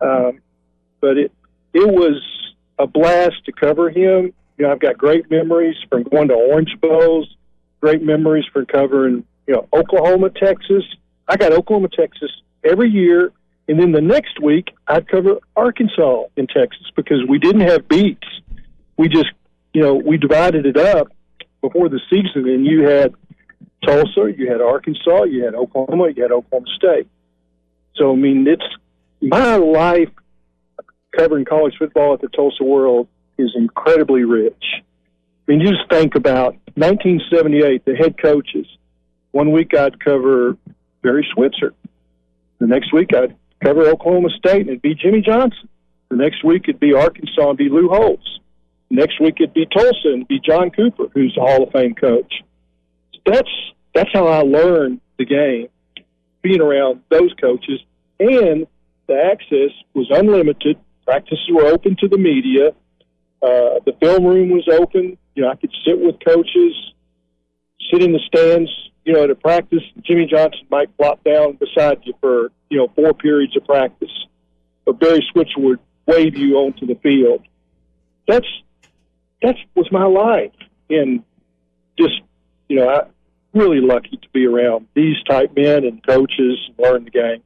[0.00, 0.40] Um,
[1.00, 1.32] but it
[1.74, 2.22] it was
[2.78, 4.32] a blast to cover him.
[4.56, 7.36] You know, I've got great memories from going to Orange Bowls,
[7.80, 10.84] great memories from covering you know Oklahoma, Texas.
[11.26, 12.30] I got Oklahoma, Texas
[12.64, 13.32] every year,
[13.68, 18.26] and then the next week I'd cover Arkansas in Texas because we didn't have beats.
[18.96, 19.30] We just
[19.72, 21.08] you know we divided it up
[21.60, 23.14] before the season, and you had
[23.84, 27.08] Tulsa, you had Arkansas, you had Oklahoma, you had Oklahoma State.
[27.96, 28.64] So I mean, it's
[29.20, 30.10] my life
[31.16, 34.64] covering college football at the Tulsa World is incredibly rich.
[34.74, 38.66] I mean, you just think about 1978, the head coaches.
[39.32, 40.56] One week I'd cover
[41.02, 41.74] Barry Switzer.
[42.58, 45.68] The next week I'd cover Oklahoma State and it'd be Jimmy Johnson.
[46.10, 48.38] The next week it'd be Arkansas and be Lou Holtz.
[48.90, 52.42] Next week it'd be Tulsa and be John Cooper, who's a Hall of Fame coach.
[53.26, 53.50] That's
[53.94, 55.68] that's how I learned the game,
[56.42, 57.80] being around those coaches,
[58.18, 58.66] and
[59.06, 60.78] the access was unlimited.
[61.08, 62.68] Practices were open to the media.
[63.42, 65.16] Uh, the film room was open.
[65.34, 66.74] You know, I could sit with coaches,
[67.90, 68.68] sit in the stands.
[69.06, 72.92] You know, at a practice, Jimmy Johnson might flop down beside you for you know
[72.94, 74.10] four periods of practice,
[74.84, 77.40] but Barry Switzer would wave you onto the field.
[78.26, 78.46] That's
[79.40, 80.52] that was my life,
[80.90, 81.24] and
[81.98, 82.20] just
[82.68, 83.00] you know, I
[83.54, 87.42] really lucky to be around these type men and coaches and learn the game.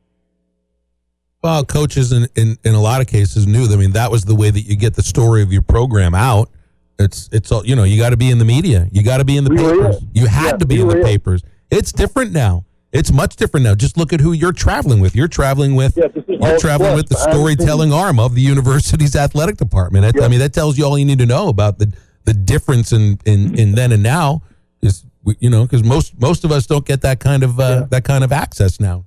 [1.42, 3.66] Well, coaches in, in, in a lot of cases knew.
[3.66, 6.14] That I mean, that was the way that you get the story of your program
[6.14, 6.50] out.
[6.98, 7.83] It's it's all you know.
[7.85, 8.87] You got to be in the media.
[8.92, 9.96] You got to be in the papers.
[10.14, 11.42] You had Yeah, to be in the papers.
[11.70, 12.64] It's different now.
[12.92, 13.74] It's much different now.
[13.74, 15.16] Just look at who you're traveling with.
[15.16, 17.59] You're traveling with Yeah, you're traveling plus with the behind the scenes.
[17.62, 20.05] storytelling arm of the university's athletic department.
[20.05, 20.28] That- I Yeah.
[20.28, 21.92] mean, that tells you all you need to know about the
[22.24, 24.42] the difference in in, in then and now.
[24.83, 25.05] Is
[25.40, 28.22] you know because most most of us don't get that kind of uh, that kind
[28.22, 29.07] of access now.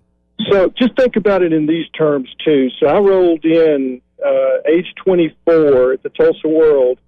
[0.50, 2.70] So just think about it in these terms too.
[2.80, 7.00] So I rolled in uh, age 24 at the Tulsa World,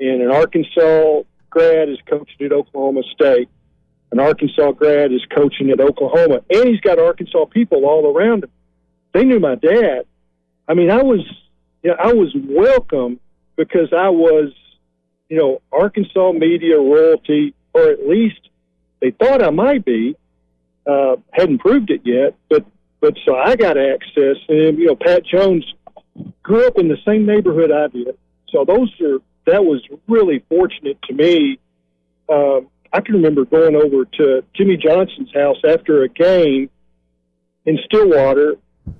[0.00, 3.48] and an Arkansas grad is coaching at Oklahoma State.
[4.10, 8.50] An Arkansas grad is coaching at Oklahoma, and he's got Arkansas people all around him.
[9.12, 10.06] They knew my dad.
[10.66, 11.20] I mean, I was,
[11.82, 13.20] you know, I was welcome
[13.56, 14.52] because I was,
[15.28, 18.40] you know, Arkansas media royalty, or at least
[19.00, 20.16] they thought I might be
[20.86, 22.64] uh, hadn't proved it yet, but
[23.00, 25.64] but so I got access, and you know, Pat Jones
[26.42, 28.16] grew up in the same neighborhood I did,
[28.50, 31.58] so those are that was really fortunate to me.
[32.28, 36.70] Um, I can remember going over to Jimmy Johnson's house after a game
[37.64, 38.54] in Stillwater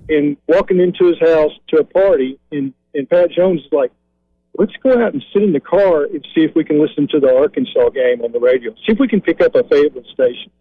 [0.09, 3.91] and walking into his house to a party, and and Pat Jones is like,
[4.57, 7.19] let's go out and sit in the car and see if we can listen to
[7.19, 8.71] the Arkansas game on the radio.
[8.85, 10.51] See if we can pick up a Fayetteville station.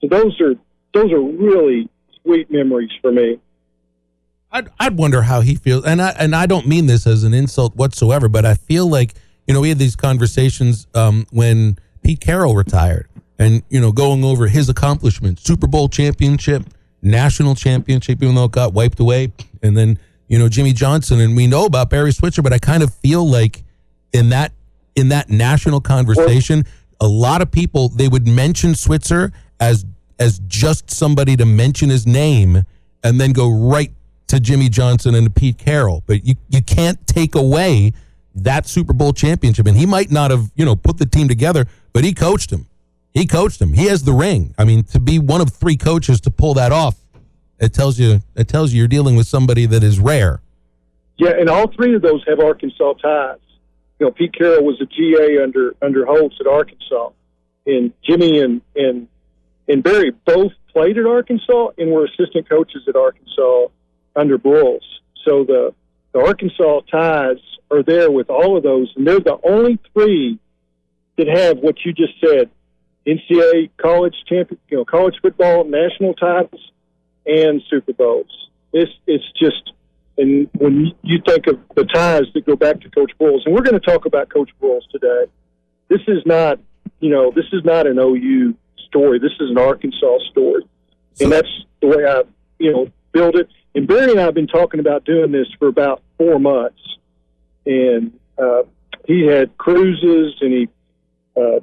[0.00, 0.54] So those are
[0.94, 1.88] those are really
[2.22, 3.38] sweet memories for me.
[4.50, 7.34] I'd, I'd wonder how he feels, and I and I don't mean this as an
[7.34, 9.14] insult whatsoever, but I feel like
[9.46, 13.08] you know we had these conversations um, when Pete Carroll retired,
[13.38, 16.64] and you know going over his accomplishments: Super Bowl championship,
[17.02, 19.32] national championship, even though it got wiped away,
[19.62, 22.82] and then you know Jimmy Johnson, and we know about Barry Switzer, but I kind
[22.82, 23.64] of feel like
[24.12, 24.52] in that
[24.96, 26.64] in that national conversation,
[27.00, 29.84] a lot of people they would mention Switzer as
[30.18, 32.64] as just somebody to mention his name,
[33.04, 33.92] and then go right
[34.28, 36.02] to Jimmy Johnson and to Pete Carroll.
[36.06, 37.92] But you you can't take away
[38.34, 41.66] that Super Bowl championship, and he might not have you know put the team together,
[41.92, 42.66] but he coached him.
[43.14, 43.72] He coached him.
[43.72, 44.54] He has the ring.
[44.58, 46.96] I mean, to be one of three coaches to pull that off,
[47.58, 50.40] it tells you it tells you you're dealing with somebody that is rare.
[51.16, 53.38] Yeah, and all three of those have Arkansas ties.
[53.98, 57.10] You know, Pete Carroll was a GA under under Holtz at Arkansas,
[57.66, 59.08] and Jimmy and and
[59.68, 63.66] and Barry both played at Arkansas and were assistant coaches at Arkansas
[64.16, 64.80] under Broyles.
[65.24, 65.74] So the
[66.12, 67.36] the Arkansas ties
[67.70, 70.38] are there with all of those, and they're the only three
[71.16, 72.50] that have what you just said:
[73.06, 76.70] NCAA college champion, you know, college football national titles
[77.26, 78.48] and Super Bowls.
[78.72, 79.72] It's it's just
[80.18, 83.62] and when you think of the ties that go back to Coach Broyles, and we're
[83.62, 85.26] going to talk about Coach Broyles today,
[85.88, 86.58] this is not,
[86.98, 88.54] you know, this is not an OU
[88.86, 89.18] story.
[89.18, 90.62] This is an Arkansas story,
[91.20, 91.48] and that's
[91.80, 92.22] the way I,
[92.58, 93.48] you know, build it.
[93.74, 96.80] And Barry and I have been talking about doing this for about four months,
[97.66, 98.62] and uh,
[99.06, 100.68] he had cruises and he
[101.36, 101.60] uh,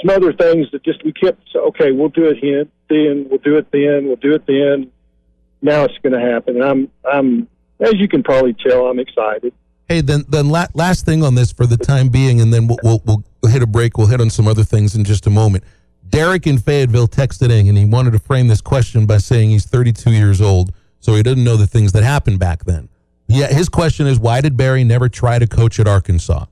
[0.00, 1.42] some other things that just we kept.
[1.52, 2.70] So, okay, we'll do it then.
[2.88, 4.06] Then we'll do it then.
[4.06, 4.90] We'll do it then.
[5.60, 7.48] Now it's going to happen, and I'm I'm
[7.80, 9.52] as you can probably tell, I'm excited.
[9.88, 12.78] Hey, then then la- last thing on this for the time being, and then we'll,
[12.82, 13.98] we'll we'll hit a break.
[13.98, 15.64] We'll hit on some other things in just a moment.
[16.10, 19.66] Derek in Fayetteville texted in, and he wanted to frame this question by saying he's
[19.66, 22.88] 32 years old, so he doesn't know the things that happened back then.
[23.26, 26.46] Yeah, his question is, why did Barry never try to coach at Arkansas?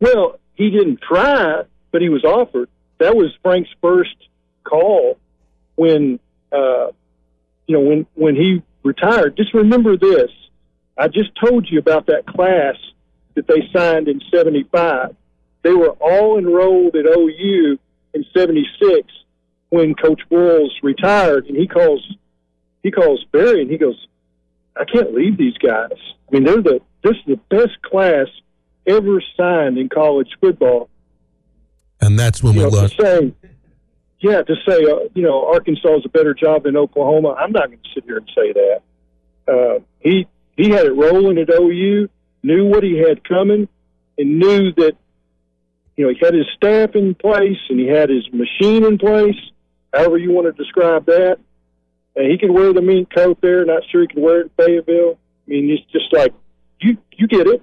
[0.00, 2.68] Well, he didn't try, but he was offered.
[2.98, 4.16] That was Frank's first
[4.64, 5.18] call
[5.74, 6.20] when,
[6.52, 6.88] uh,
[7.66, 9.36] you know, when when he retired.
[9.36, 10.30] Just remember this:
[10.96, 12.76] I just told you about that class
[13.34, 15.16] that they signed in '75.
[15.62, 17.78] They were all enrolled at OU
[18.16, 19.06] in '76
[19.68, 22.04] when Coach Broyles retired, and he calls
[22.82, 24.06] he calls Barry and he goes,
[24.76, 25.90] I can't leave these guys.
[26.28, 28.26] I mean, they're the this is the best class
[28.86, 30.88] ever signed in college football.
[32.00, 32.96] And that's when You we know, lost.
[32.98, 33.32] to say,
[34.20, 37.30] yeah, to say uh, you know Arkansas is a better job than Oklahoma.
[37.38, 38.82] I'm not going to sit here and say that.
[39.48, 42.08] Uh, he he had it rolling at OU,
[42.42, 43.68] knew what he had coming,
[44.18, 44.96] and knew that
[45.96, 49.36] you know he had his staff in place and he had his machine in place.
[49.92, 51.38] However you want to describe that,
[52.14, 53.64] and he could wear the mink coat there.
[53.64, 55.18] Not sure he could wear it in Fayetteville.
[55.46, 56.34] I mean, it's just like
[56.80, 57.62] you you get it.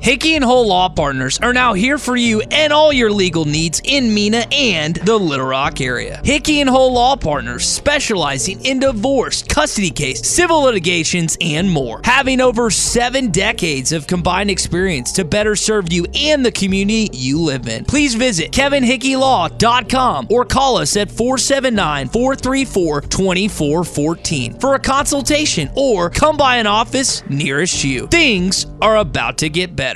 [0.00, 3.80] Hickey and Hole Law Partners are now here for you and all your legal needs
[3.84, 6.20] in Mena and the Little Rock area.
[6.24, 12.00] Hickey and Hole Law Partners specializing in divorce, custody case, civil litigations, and more.
[12.04, 17.40] Having over seven decades of combined experience to better serve you and the community you
[17.40, 17.84] live in.
[17.84, 26.36] Please visit kevinhickeylaw.com or call us at 479 434 2414 for a consultation or come
[26.36, 28.06] by an office nearest you.
[28.06, 29.87] Things are about to get better.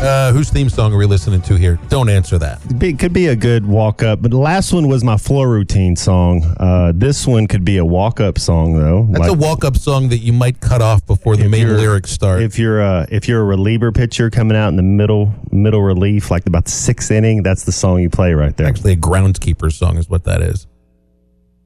[0.00, 1.76] Uh, whose theme song are we listening to here?
[1.88, 2.60] Don't answer that.
[2.80, 5.96] It could be a good walk up, but the last one was my floor routine
[5.96, 6.44] song.
[6.58, 9.08] Uh, this one could be a walk up song though.
[9.10, 12.12] That's a walk up song that you might cut off before the main you're- lyrics
[12.12, 12.42] start.
[12.42, 16.30] If you're a if you're a reliever pitcher coming out in the middle middle relief,
[16.30, 18.68] like about the sixth inning, that's the song you play right there.
[18.68, 20.68] Actually, a groundskeeper song is what that is.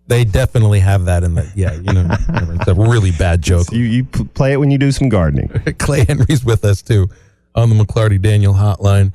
[0.06, 1.74] They definitely have that in the yeah.
[1.74, 2.54] You know, whatever.
[2.60, 3.70] it's a really bad joke.
[3.72, 5.48] You you play it when you do some gardening.
[5.78, 7.08] Clay Henry's with us too
[7.54, 9.12] on the McLarty Daniel hotline.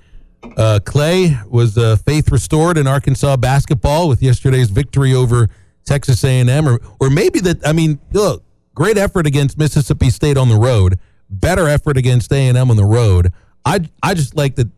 [0.55, 5.49] Uh, Clay was uh, faith restored in Arkansas basketball with yesterday's victory over
[5.85, 7.65] Texas A&M, or or maybe that.
[7.65, 8.43] I mean, look,
[8.75, 13.33] great effort against Mississippi State on the road, better effort against A&M on the road.
[13.65, 14.69] I I just like that.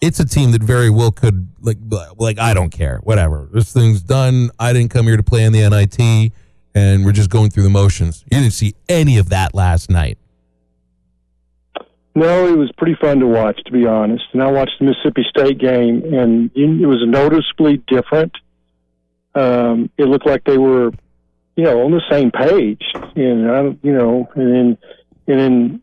[0.00, 1.78] It's a team that very well could like
[2.16, 4.50] like I don't care whatever this thing's done.
[4.58, 6.32] I didn't come here to play in the NIT,
[6.74, 8.24] and we're just going through the motions.
[8.30, 10.18] You didn't see any of that last night.
[12.14, 14.24] No, it was pretty fun to watch, to be honest.
[14.32, 18.32] And I watched the Mississippi State game, and it was noticeably different.
[19.34, 20.90] Um, it looked like they were,
[21.56, 22.82] you know, on the same page.
[23.16, 24.78] And I, you know, and then
[25.26, 25.82] and then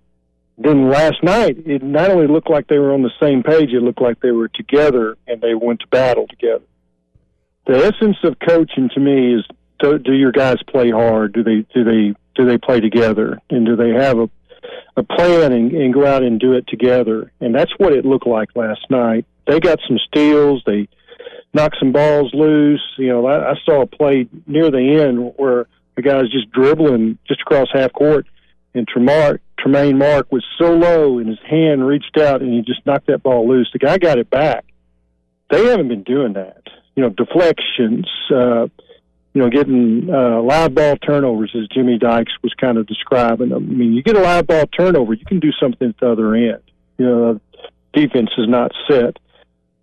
[0.59, 3.81] then last night, it not only looked like they were on the same page, it
[3.81, 6.65] looked like they were together and they went to battle together.
[7.65, 9.45] The essence of coaching to me is:
[9.79, 11.33] do, do your guys play hard?
[11.33, 13.39] Do they do they do they play together?
[13.49, 14.29] And do they have a
[14.97, 17.31] a plan and, and go out and do it together.
[17.39, 19.25] And that's what it looked like last night.
[19.47, 20.61] They got some steals.
[20.65, 20.87] They
[21.53, 22.81] knocked some balls loose.
[22.97, 27.17] You know, I, I saw a play near the end where the guy's just dribbling
[27.27, 28.25] just across half court,
[28.73, 32.85] and Tremar, Tramon Mark was so low, and his hand reached out, and he just
[32.85, 33.69] knocked that ball loose.
[33.73, 34.65] The guy got it back.
[35.49, 36.61] They haven't been doing that.
[36.95, 38.07] You know, deflections.
[38.33, 38.67] Uh,
[39.33, 43.53] you know, getting uh, live ball turnovers, as Jimmy Dykes was kind of describing.
[43.53, 46.33] I mean, you get a live ball turnover, you can do something at the other
[46.33, 46.61] end.
[46.97, 47.41] You know,
[47.93, 49.17] defense is not set.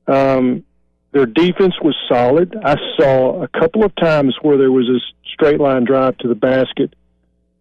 [0.07, 0.65] Um,
[1.13, 2.57] their defense was solid.
[2.63, 5.01] I saw a couple of times where there was a
[5.33, 6.95] straight line drive to the basket,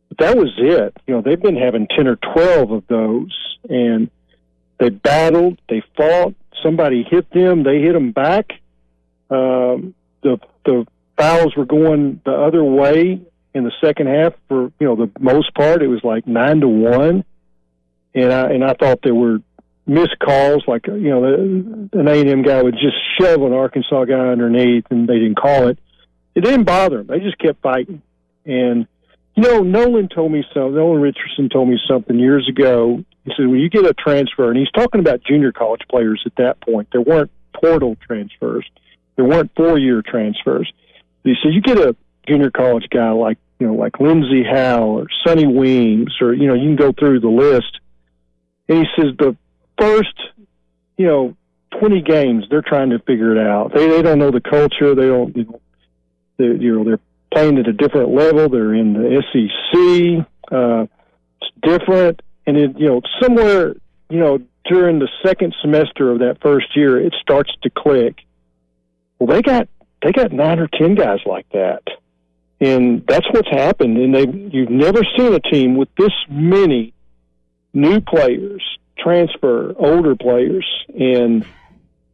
[0.10, 0.98] but that was it.
[1.08, 4.10] You know, they've been having 10 or 12 of those, and
[4.80, 6.36] they battled, they fought.
[6.64, 8.52] Somebody hit them, they hit them back.
[9.30, 10.86] Um, the the
[11.18, 13.22] fouls were going the other way
[13.53, 16.68] in the second half for you know the most part it was like nine to
[16.68, 17.24] one.
[18.13, 19.39] And i and i thought there were
[19.88, 24.86] missed calls like you know an a&m guy would just shove an arkansas guy underneath
[24.89, 25.80] and they didn't call it.
[26.34, 27.07] It didn't bother them.
[27.07, 28.01] They just kept fighting.
[28.45, 28.88] And
[29.36, 33.03] you know nolan told me so nolan richardson told me something years ago.
[33.24, 36.36] He said when you get a transfer and he's talking about junior college players at
[36.38, 36.89] that point.
[36.91, 38.68] There weren't portal transfers.
[39.16, 40.72] There weren't four year transfers
[41.26, 41.95] he said you get a
[42.28, 46.53] junior college guy like you know like Lindsey Howe or Sonny Weems or you know
[46.53, 47.80] you can go through the list,
[48.69, 49.36] and he says the
[49.80, 50.15] first
[50.97, 51.36] you know
[51.80, 53.73] twenty games they're trying to figure it out.
[53.73, 54.95] They they don't know the culture.
[54.95, 55.61] They don't you know
[56.38, 56.99] they you know they're
[57.34, 58.49] playing at a different level.
[58.49, 60.28] They're in the SEC.
[60.51, 60.86] Uh,
[61.41, 63.76] it's different, and it you know somewhere
[64.09, 68.19] you know during the second semester of that first year it starts to click.
[69.19, 69.69] Well, they got
[70.06, 71.82] they got nine or ten guys like that.
[72.62, 73.97] and that's what's happened.
[73.97, 76.93] And they you've never seen a team with this many
[77.74, 78.62] new players
[78.97, 80.66] transfer, older players,
[80.97, 81.45] and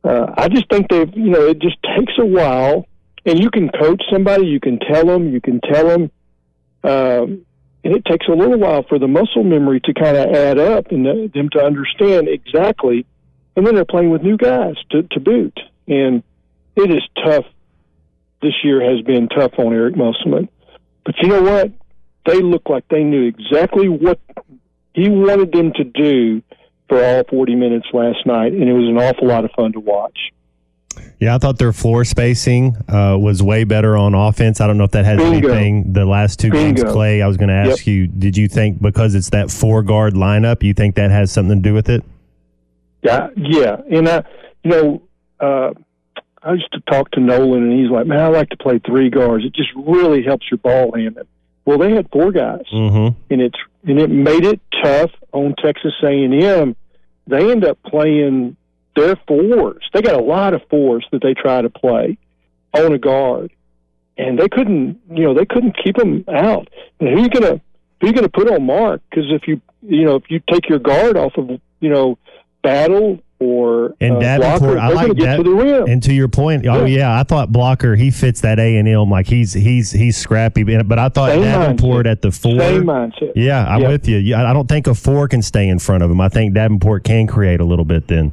[0.04, 2.88] uh, I just think they've you know it just takes a while,
[3.26, 6.12] and you can coach somebody, you can tell them, you can tell them.
[6.84, 7.46] Um,
[7.84, 10.92] and it takes a little while for the muscle memory to kind of add up
[10.92, 13.06] and the, them to understand exactly.
[13.56, 16.24] And then they're playing with new guys to, to boot, and
[16.76, 17.46] it is tough.
[18.42, 20.50] This year has been tough on Eric Musselman,
[21.06, 21.72] but you know what?
[22.26, 24.20] They look like they knew exactly what
[24.94, 26.42] he wanted them to do
[26.90, 29.80] for all 40 minutes last night, and it was an awful lot of fun to
[29.80, 30.18] watch.
[31.20, 34.60] Yeah, I thought their floor spacing uh, was way better on offense.
[34.60, 35.50] I don't know if that has Bingo.
[35.50, 35.94] anything.
[35.94, 36.82] The last two Bingo.
[36.82, 37.22] games, Clay.
[37.22, 37.88] I was going to ask Yep.
[37.88, 41.62] you: Did you think because it's that four guard lineup, you think that has something
[41.62, 42.04] to do with it?
[43.04, 44.24] Yeah, yeah, and I,
[44.64, 45.02] you know,
[45.40, 45.74] uh,
[46.44, 49.10] I used to talk to Nolan, and he's like, "Man, I like to play three
[49.10, 49.46] guards.
[49.46, 51.28] It just really helps your ball handling."
[51.66, 53.16] Well, they had four guys, Mm-hmm.
[53.32, 56.76] and it's and it made it tough on Texas A and M.
[57.28, 58.56] They end up playing
[58.96, 59.88] their fours.
[59.94, 62.18] They got a lot of fours that they try to play
[62.74, 63.52] on a guard,
[64.18, 65.00] and they couldn't.
[65.12, 66.68] You know, they couldn't keep them out.
[67.00, 67.62] And who you gonna
[68.02, 69.02] who you gonna put on Mark?
[69.10, 72.18] Because if you you know if you take your guard off of you know
[72.64, 75.44] Battle or And uh, Davenport, Blocker, I like that.
[75.44, 75.84] to.
[75.88, 76.98] And to your point, oh Yeah.
[77.00, 80.64] yeah, I thought Blocker he fits that A and M like he's he's he's scrappy,
[80.64, 82.12] but I thought Same Davenport mindset.
[82.12, 82.60] at the four.
[82.60, 83.32] Same mindset.
[83.36, 84.36] Yeah, I'm with you.
[84.36, 86.22] I don't think a four can stay in front of him.
[86.22, 88.32] I think Davenport can create a little bit then.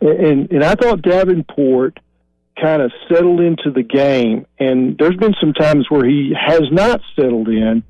[0.00, 1.98] and and I thought Davenport
[2.60, 4.46] kind of settled into the game.
[4.60, 7.82] And there's been some times where he has not settled in,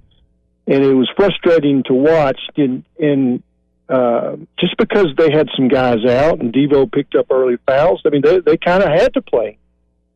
[0.67, 2.41] and it was frustrating to watch.
[2.57, 3.43] And, and
[3.89, 8.11] uh, just because they had some guys out and Devo picked up early fouls, I
[8.11, 9.59] mean they they kind of had to play,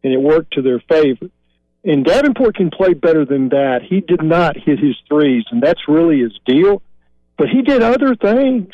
[0.02, 1.30] and it worked to their favor.
[1.84, 3.82] And Davenport can play better than that.
[3.82, 6.82] He did not hit his threes, and that's really his deal.
[7.36, 8.72] But he did other things,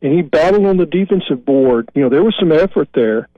[0.00, 1.90] and he battled on the defensive board.
[1.94, 3.28] You know, there was some effort there.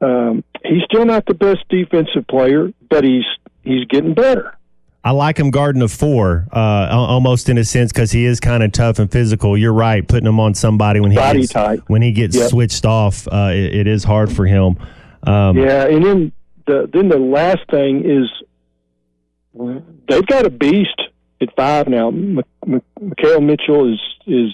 [0.00, 3.24] Um, he's still not the best defensive player, but he's
[3.62, 4.56] he's getting better.
[5.04, 8.62] I like him guarding a four, uh, almost in a sense, because he is kind
[8.62, 9.56] of tough and physical.
[9.58, 11.80] You're right, putting him on somebody when he Body gets, type.
[11.88, 12.50] when he gets Yep.
[12.50, 14.76] switched off, uh, it, it is hard for him.
[15.24, 16.32] Um, Yeah, and then
[16.66, 18.30] the then the last thing is
[20.08, 21.00] they've got a beast
[21.40, 22.08] at five now.
[22.08, 24.52] M- M- Mikhail Mitchell is is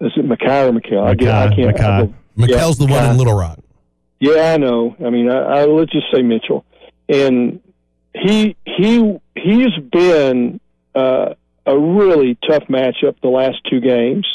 [0.00, 1.04] is it Makai or Mikhail?
[1.04, 1.76] I, get- I can't.
[1.76, 2.08] Makai.
[2.08, 2.10] I-
[2.40, 3.58] McKell's the one in Little Rock.
[4.18, 4.96] Yeah, I know.
[5.04, 6.64] I mean, I, I let's just say Mitchell,
[7.08, 7.60] and
[8.14, 10.60] he he he's been
[10.94, 11.34] uh,
[11.66, 14.26] a really tough matchup the last two games.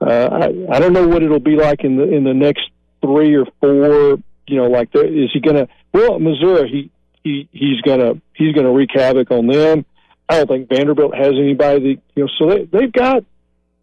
[0.00, 3.34] Uh, I I don't know what it'll be like in the in the next three
[3.34, 4.18] or four.
[4.46, 5.68] You know, like the, is he gonna?
[5.92, 6.90] Well, Missouri, he
[7.22, 9.84] he he's gonna he's gonna wreak havoc on them.
[10.28, 12.28] I don't think Vanderbilt has anybody that you know.
[12.38, 13.24] So they they've got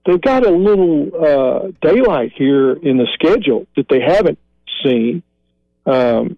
[0.05, 4.39] they've got a little uh, daylight here in the schedule that they haven't
[4.83, 5.23] seen.
[5.85, 6.37] Um,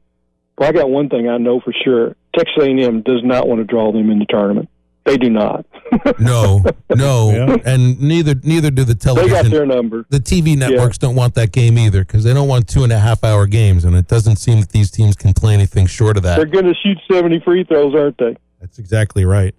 [0.58, 3.64] well, I got one thing I know for sure: Texas A&M does not want to
[3.66, 4.70] draw them in the tournament.
[5.06, 5.66] They do not.
[6.20, 9.30] No, no, and neither neither do the television.
[9.32, 10.06] They got their number.
[10.10, 12.98] the TV networks don't want that game either because they don't want two and a
[12.98, 16.24] half hour games, and it doesn't seem that these teams can play anything short of
[16.24, 16.38] that.
[16.38, 18.36] They're going to shoot seventy free throws, aren't they?
[18.60, 19.54] That's exactly right.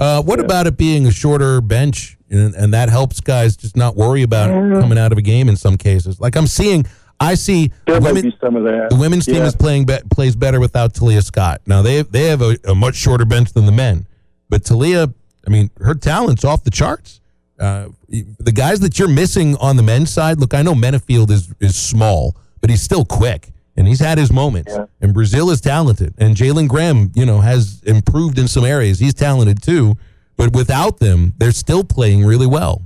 [0.00, 3.94] Uh, what about it being a shorter bench, and, and that helps guys just not
[3.94, 4.48] worry about
[4.80, 6.18] coming out of a game in some cases?
[6.20, 6.86] Like I'm seeing,
[7.20, 8.90] I see There the women, be some of that.
[8.90, 11.60] the women's team is playing be, plays better without Taliah Scott.
[11.66, 14.06] Now they they have a, a much shorter bench than the men,
[14.48, 15.12] but Taliah,
[15.46, 17.20] I mean, her talent's off the charts.
[17.58, 21.52] Uh, the guys that you're missing on the men's side, look, I know Menifield is
[21.60, 24.76] is small, but he's still quick and he's had his moments.
[25.00, 28.98] And Brazile is talented, and Jalen Graham, you know, has improved in some areas.
[29.00, 29.96] He's talented too,
[30.36, 32.82] but without them, they're still playing really well.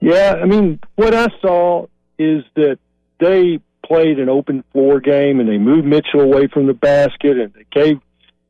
[0.00, 1.86] Yeah, I mean, what I saw
[2.18, 2.78] is that
[3.22, 7.52] they played an open floor game and they moved Mitchell away from the basket and
[7.54, 8.00] they gave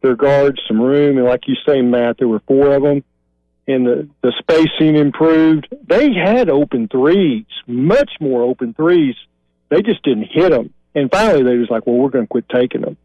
[0.00, 1.18] their guards some room.
[1.18, 3.04] And like you say, Matt, there were four of them
[3.66, 5.68] and the, the spacing improved.
[5.86, 9.14] They had open threes, much more open threes.
[9.68, 10.72] They just didn't hit them.
[10.94, 12.96] And finally, they was like, well, we're going to quit taking them.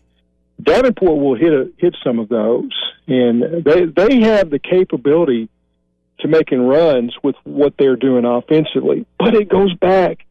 [0.62, 2.72] Davenport will hit a, hit some of those,
[3.08, 5.50] and they they have the capability
[6.20, 9.06] to making runs with what they're doing offensively.
[9.20, 10.26] But it goes back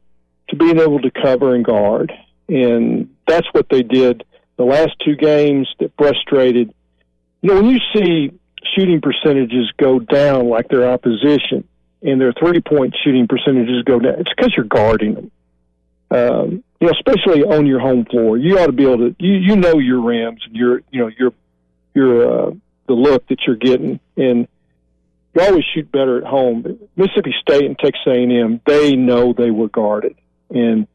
[0.48, 2.12] to being able to cover and guard.
[2.48, 4.24] And that's what they did
[4.56, 6.72] the last two games that frustrated.
[7.42, 8.32] You know, when you see
[8.74, 11.66] shooting percentages go down like their opposition
[12.02, 15.30] and their three point shooting percentages go down, it's because you're guarding them.
[16.08, 19.16] Um, you know, especially on your home floor, you ought to be able to.
[19.18, 21.32] You you know your rims and your you know your
[21.94, 22.50] your uh,
[22.86, 24.46] the look that you're getting, and
[25.34, 26.62] you always shoot better at home.
[26.62, 30.16] But Mississippi State and Texas A&M, they know they were guarded,
[30.50, 30.86] and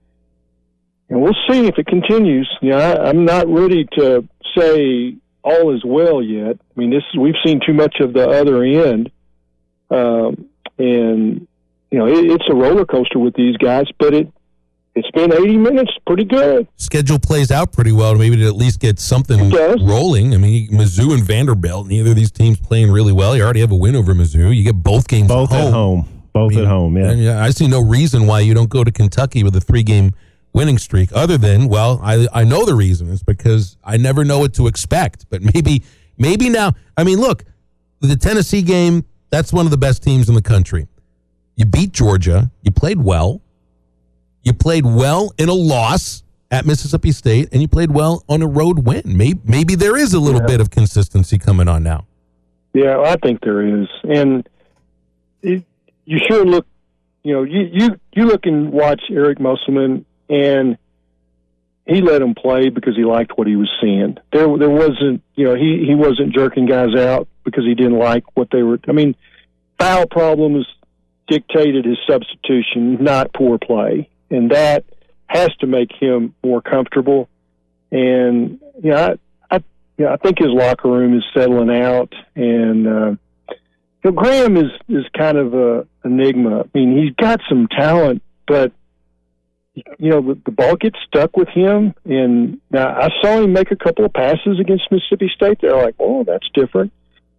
[1.09, 2.49] and we'll see if it continues.
[2.61, 4.27] You know, I, I'm not ready to
[4.57, 6.57] say all is well yet.
[6.59, 9.11] I mean, this we've seen too much of the other end,
[9.89, 10.47] um,
[10.77, 11.47] and
[11.89, 13.85] you know it, it's a roller coaster with these guys.
[13.99, 14.31] But it
[14.93, 16.67] it's been 80 minutes, pretty good.
[16.75, 20.33] Schedule plays out pretty well, maybe to at least get something rolling.
[20.33, 23.35] I mean, Mizzou and Vanderbilt, neither of these teams playing really well.
[23.35, 24.55] You already have a win over Mizzou.
[24.55, 26.20] You get both games Both at at home.
[26.33, 26.97] Both I mean, at home.
[26.97, 27.11] Yeah.
[27.11, 30.13] and I see no reason why you don't go to Kentucky with a three game
[30.53, 33.11] winning streak, other than, well, I, I know the reason.
[33.11, 35.25] It's because I never know what to expect.
[35.29, 35.83] But maybe,
[36.17, 37.43] maybe now, I mean, look,
[37.99, 40.87] the Tennessee game, that's one of the best teams in the country.
[41.55, 43.41] You beat Georgia, you played well,
[44.43, 48.47] you played well in a loss at Mississippi State, and you played well on a
[48.47, 49.03] road win.
[49.05, 52.07] Maybe, maybe there is a little bit of consistency coming on now.
[52.73, 54.50] Yeah, I think there is, and it,
[56.11, 56.67] you sure look.
[57.23, 60.77] You know, you you you look and watch Eric Musselman, and
[61.85, 64.17] he let him play because he liked what he was seeing.
[64.33, 68.25] There there wasn't you know he he wasn't jerking guys out because he didn't like
[68.35, 68.77] what they were.
[68.89, 69.15] I mean,
[69.79, 70.65] foul problems
[71.29, 74.83] dictated his substitution, not poor play, and that
[75.27, 77.29] has to make him more comfortable.
[77.89, 78.97] And you know,
[79.49, 79.63] I, I
[79.97, 83.15] you know, I think his locker room is settling out, and uh,
[84.03, 86.61] know, Graham is is kind of a enigma.
[86.61, 88.71] I mean, he's got some talent, but
[89.73, 91.93] you know, the, the ball gets stuck with him.
[92.05, 95.59] And now I saw him make a couple of passes against Mississippi State.
[95.61, 96.91] They're like, oh, that's different.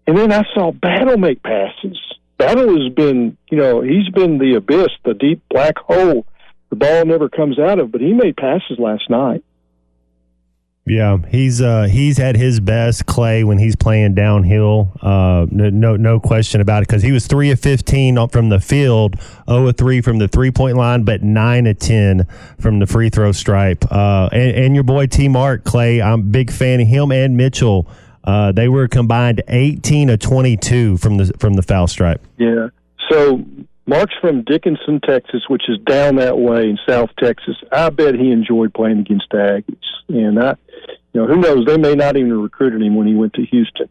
[0.07, 1.99] And then I saw Battle make passes.
[2.39, 6.27] Battle has been, you know, he's been the abyss, the deep black hole
[6.73, 9.45] the ball never comes out of, but he made passes last night.
[10.85, 14.93] Yeah, he's uh, he's at his best, Clay, when he's playing downhill.
[15.01, 16.89] Uh, no, no, question about it.
[16.89, 19.15] Because he was three of fifteen from the field,
[19.49, 22.27] zero of three from the three point line, but nine of ten
[22.59, 23.85] from the free throw stripe.
[23.93, 25.29] Uh, and, and your boy T.
[25.29, 27.87] Mark Clay, I'm a big fan of him and Mitchell.
[28.25, 32.21] Uh, they were combined eighteen of twenty two from the from the foul stripe.
[32.39, 32.69] Yeah.
[33.09, 33.45] So
[33.87, 37.57] Mark's from Dickinson, Texas, which is down that way in South Texas.
[37.73, 39.77] I bet he enjoyed playing against the Aggies.
[40.09, 40.55] And I,
[41.13, 41.67] you know, who knows?
[41.67, 43.89] They may not even recruited him when he went to Houston.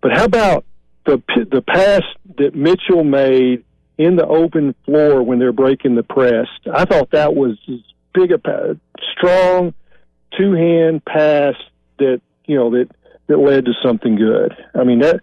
[0.00, 0.64] But how about
[1.06, 2.02] the the pass
[2.36, 3.64] that Mitchell made
[3.96, 6.46] in the open floor when they're breaking the press?
[6.72, 7.80] I thought that was as
[8.14, 8.78] big a
[9.16, 9.74] strong
[10.36, 11.54] two hand pass
[11.98, 12.88] that you know that
[13.28, 14.52] that led to something good.
[14.74, 15.20] I mean that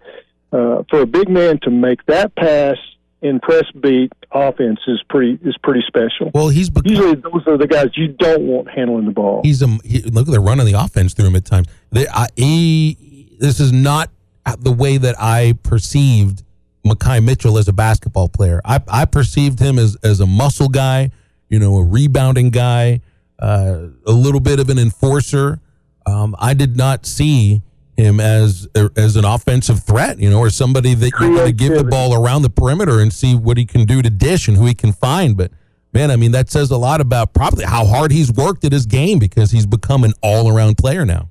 [0.52, 2.76] uh, for a big man to make that pass
[3.22, 6.30] in press beat offense is pretty is pretty special.
[6.34, 9.40] Well, he's become, usually those are the guys you don't want handling the ball.
[9.42, 10.26] He's a he, look.
[10.26, 11.68] They're running the offense through him at times.
[11.90, 14.10] They, I, he, this is not
[14.58, 16.44] the way that I perceived
[16.84, 18.60] Makhi Mitchell as a basketball player.
[18.64, 21.10] I, I perceived him as as a muscle guy,
[21.48, 23.00] you know, a rebounding guy,
[23.38, 25.60] uh, a little bit of an enforcer.
[26.06, 27.62] Um, I did not see
[27.96, 31.74] him as as an offensive threat, you know, or somebody that you're going to give
[31.74, 34.66] the ball around the perimeter and see what he can do to dish and who
[34.66, 35.36] he can find.
[35.36, 35.50] But
[35.92, 38.86] man, I mean, that says a lot about probably how hard he's worked at his
[38.86, 41.30] game because he's become an all around player now.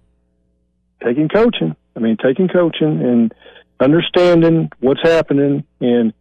[1.04, 3.34] Taking coaching, I mean, taking coaching and
[3.80, 6.14] understanding what's happening, and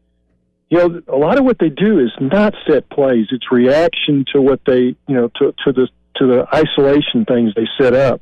[0.68, 4.42] you know, a lot of what they do is not set plays; it's reaction to
[4.42, 8.20] what they, you know, to to the to the isolation things they set up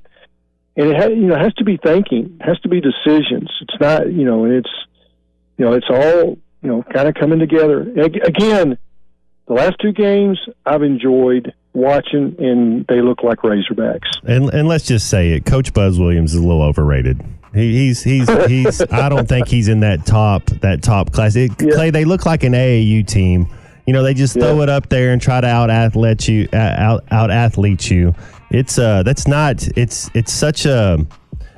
[0.76, 3.50] and it has, you know has to be thinking, it has to be decisions.
[3.60, 4.70] It's not you know it's
[5.58, 7.80] you know it's all you know kind of coming together.
[7.80, 8.78] Again,
[9.46, 14.08] the last two games I've enjoyed watching, and they look like Razorbacks.
[14.24, 17.20] And and let's just say it, Coach Buzz Williams is a little overrated.
[17.54, 18.80] He, he's he's he's.
[18.90, 21.36] I don't think he's in that top that top class.
[21.36, 21.70] It, yeah.
[21.74, 23.46] Clay, they look like an AAU team.
[23.86, 27.04] You know, they just throw it up there and try to out athlete you, out
[27.10, 28.14] out athlete you.
[28.52, 29.66] It's uh, that's not.
[29.76, 31.04] It's it's such a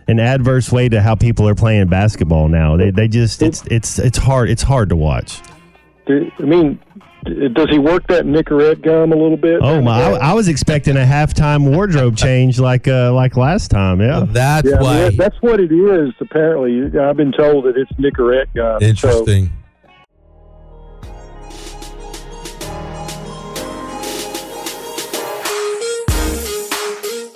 [0.06, 2.76] an adverse way to how people are playing basketball now.
[2.76, 4.48] They they just it's it's it's hard.
[4.48, 5.40] It's hard to watch.
[6.08, 6.78] I mean,
[7.24, 9.60] does he work that Nicorette gum a little bit?
[9.62, 10.02] Oh my!
[10.02, 14.00] I, I, was expecting a halftime wardrobe change like uh, like last time.
[14.00, 15.04] Yeah, that's yeah, why.
[15.04, 16.12] I mean, that's what it is.
[16.20, 18.82] Apparently, I've been told that it's Nicorette gum.
[18.82, 19.46] Interesting.
[19.46, 19.52] So,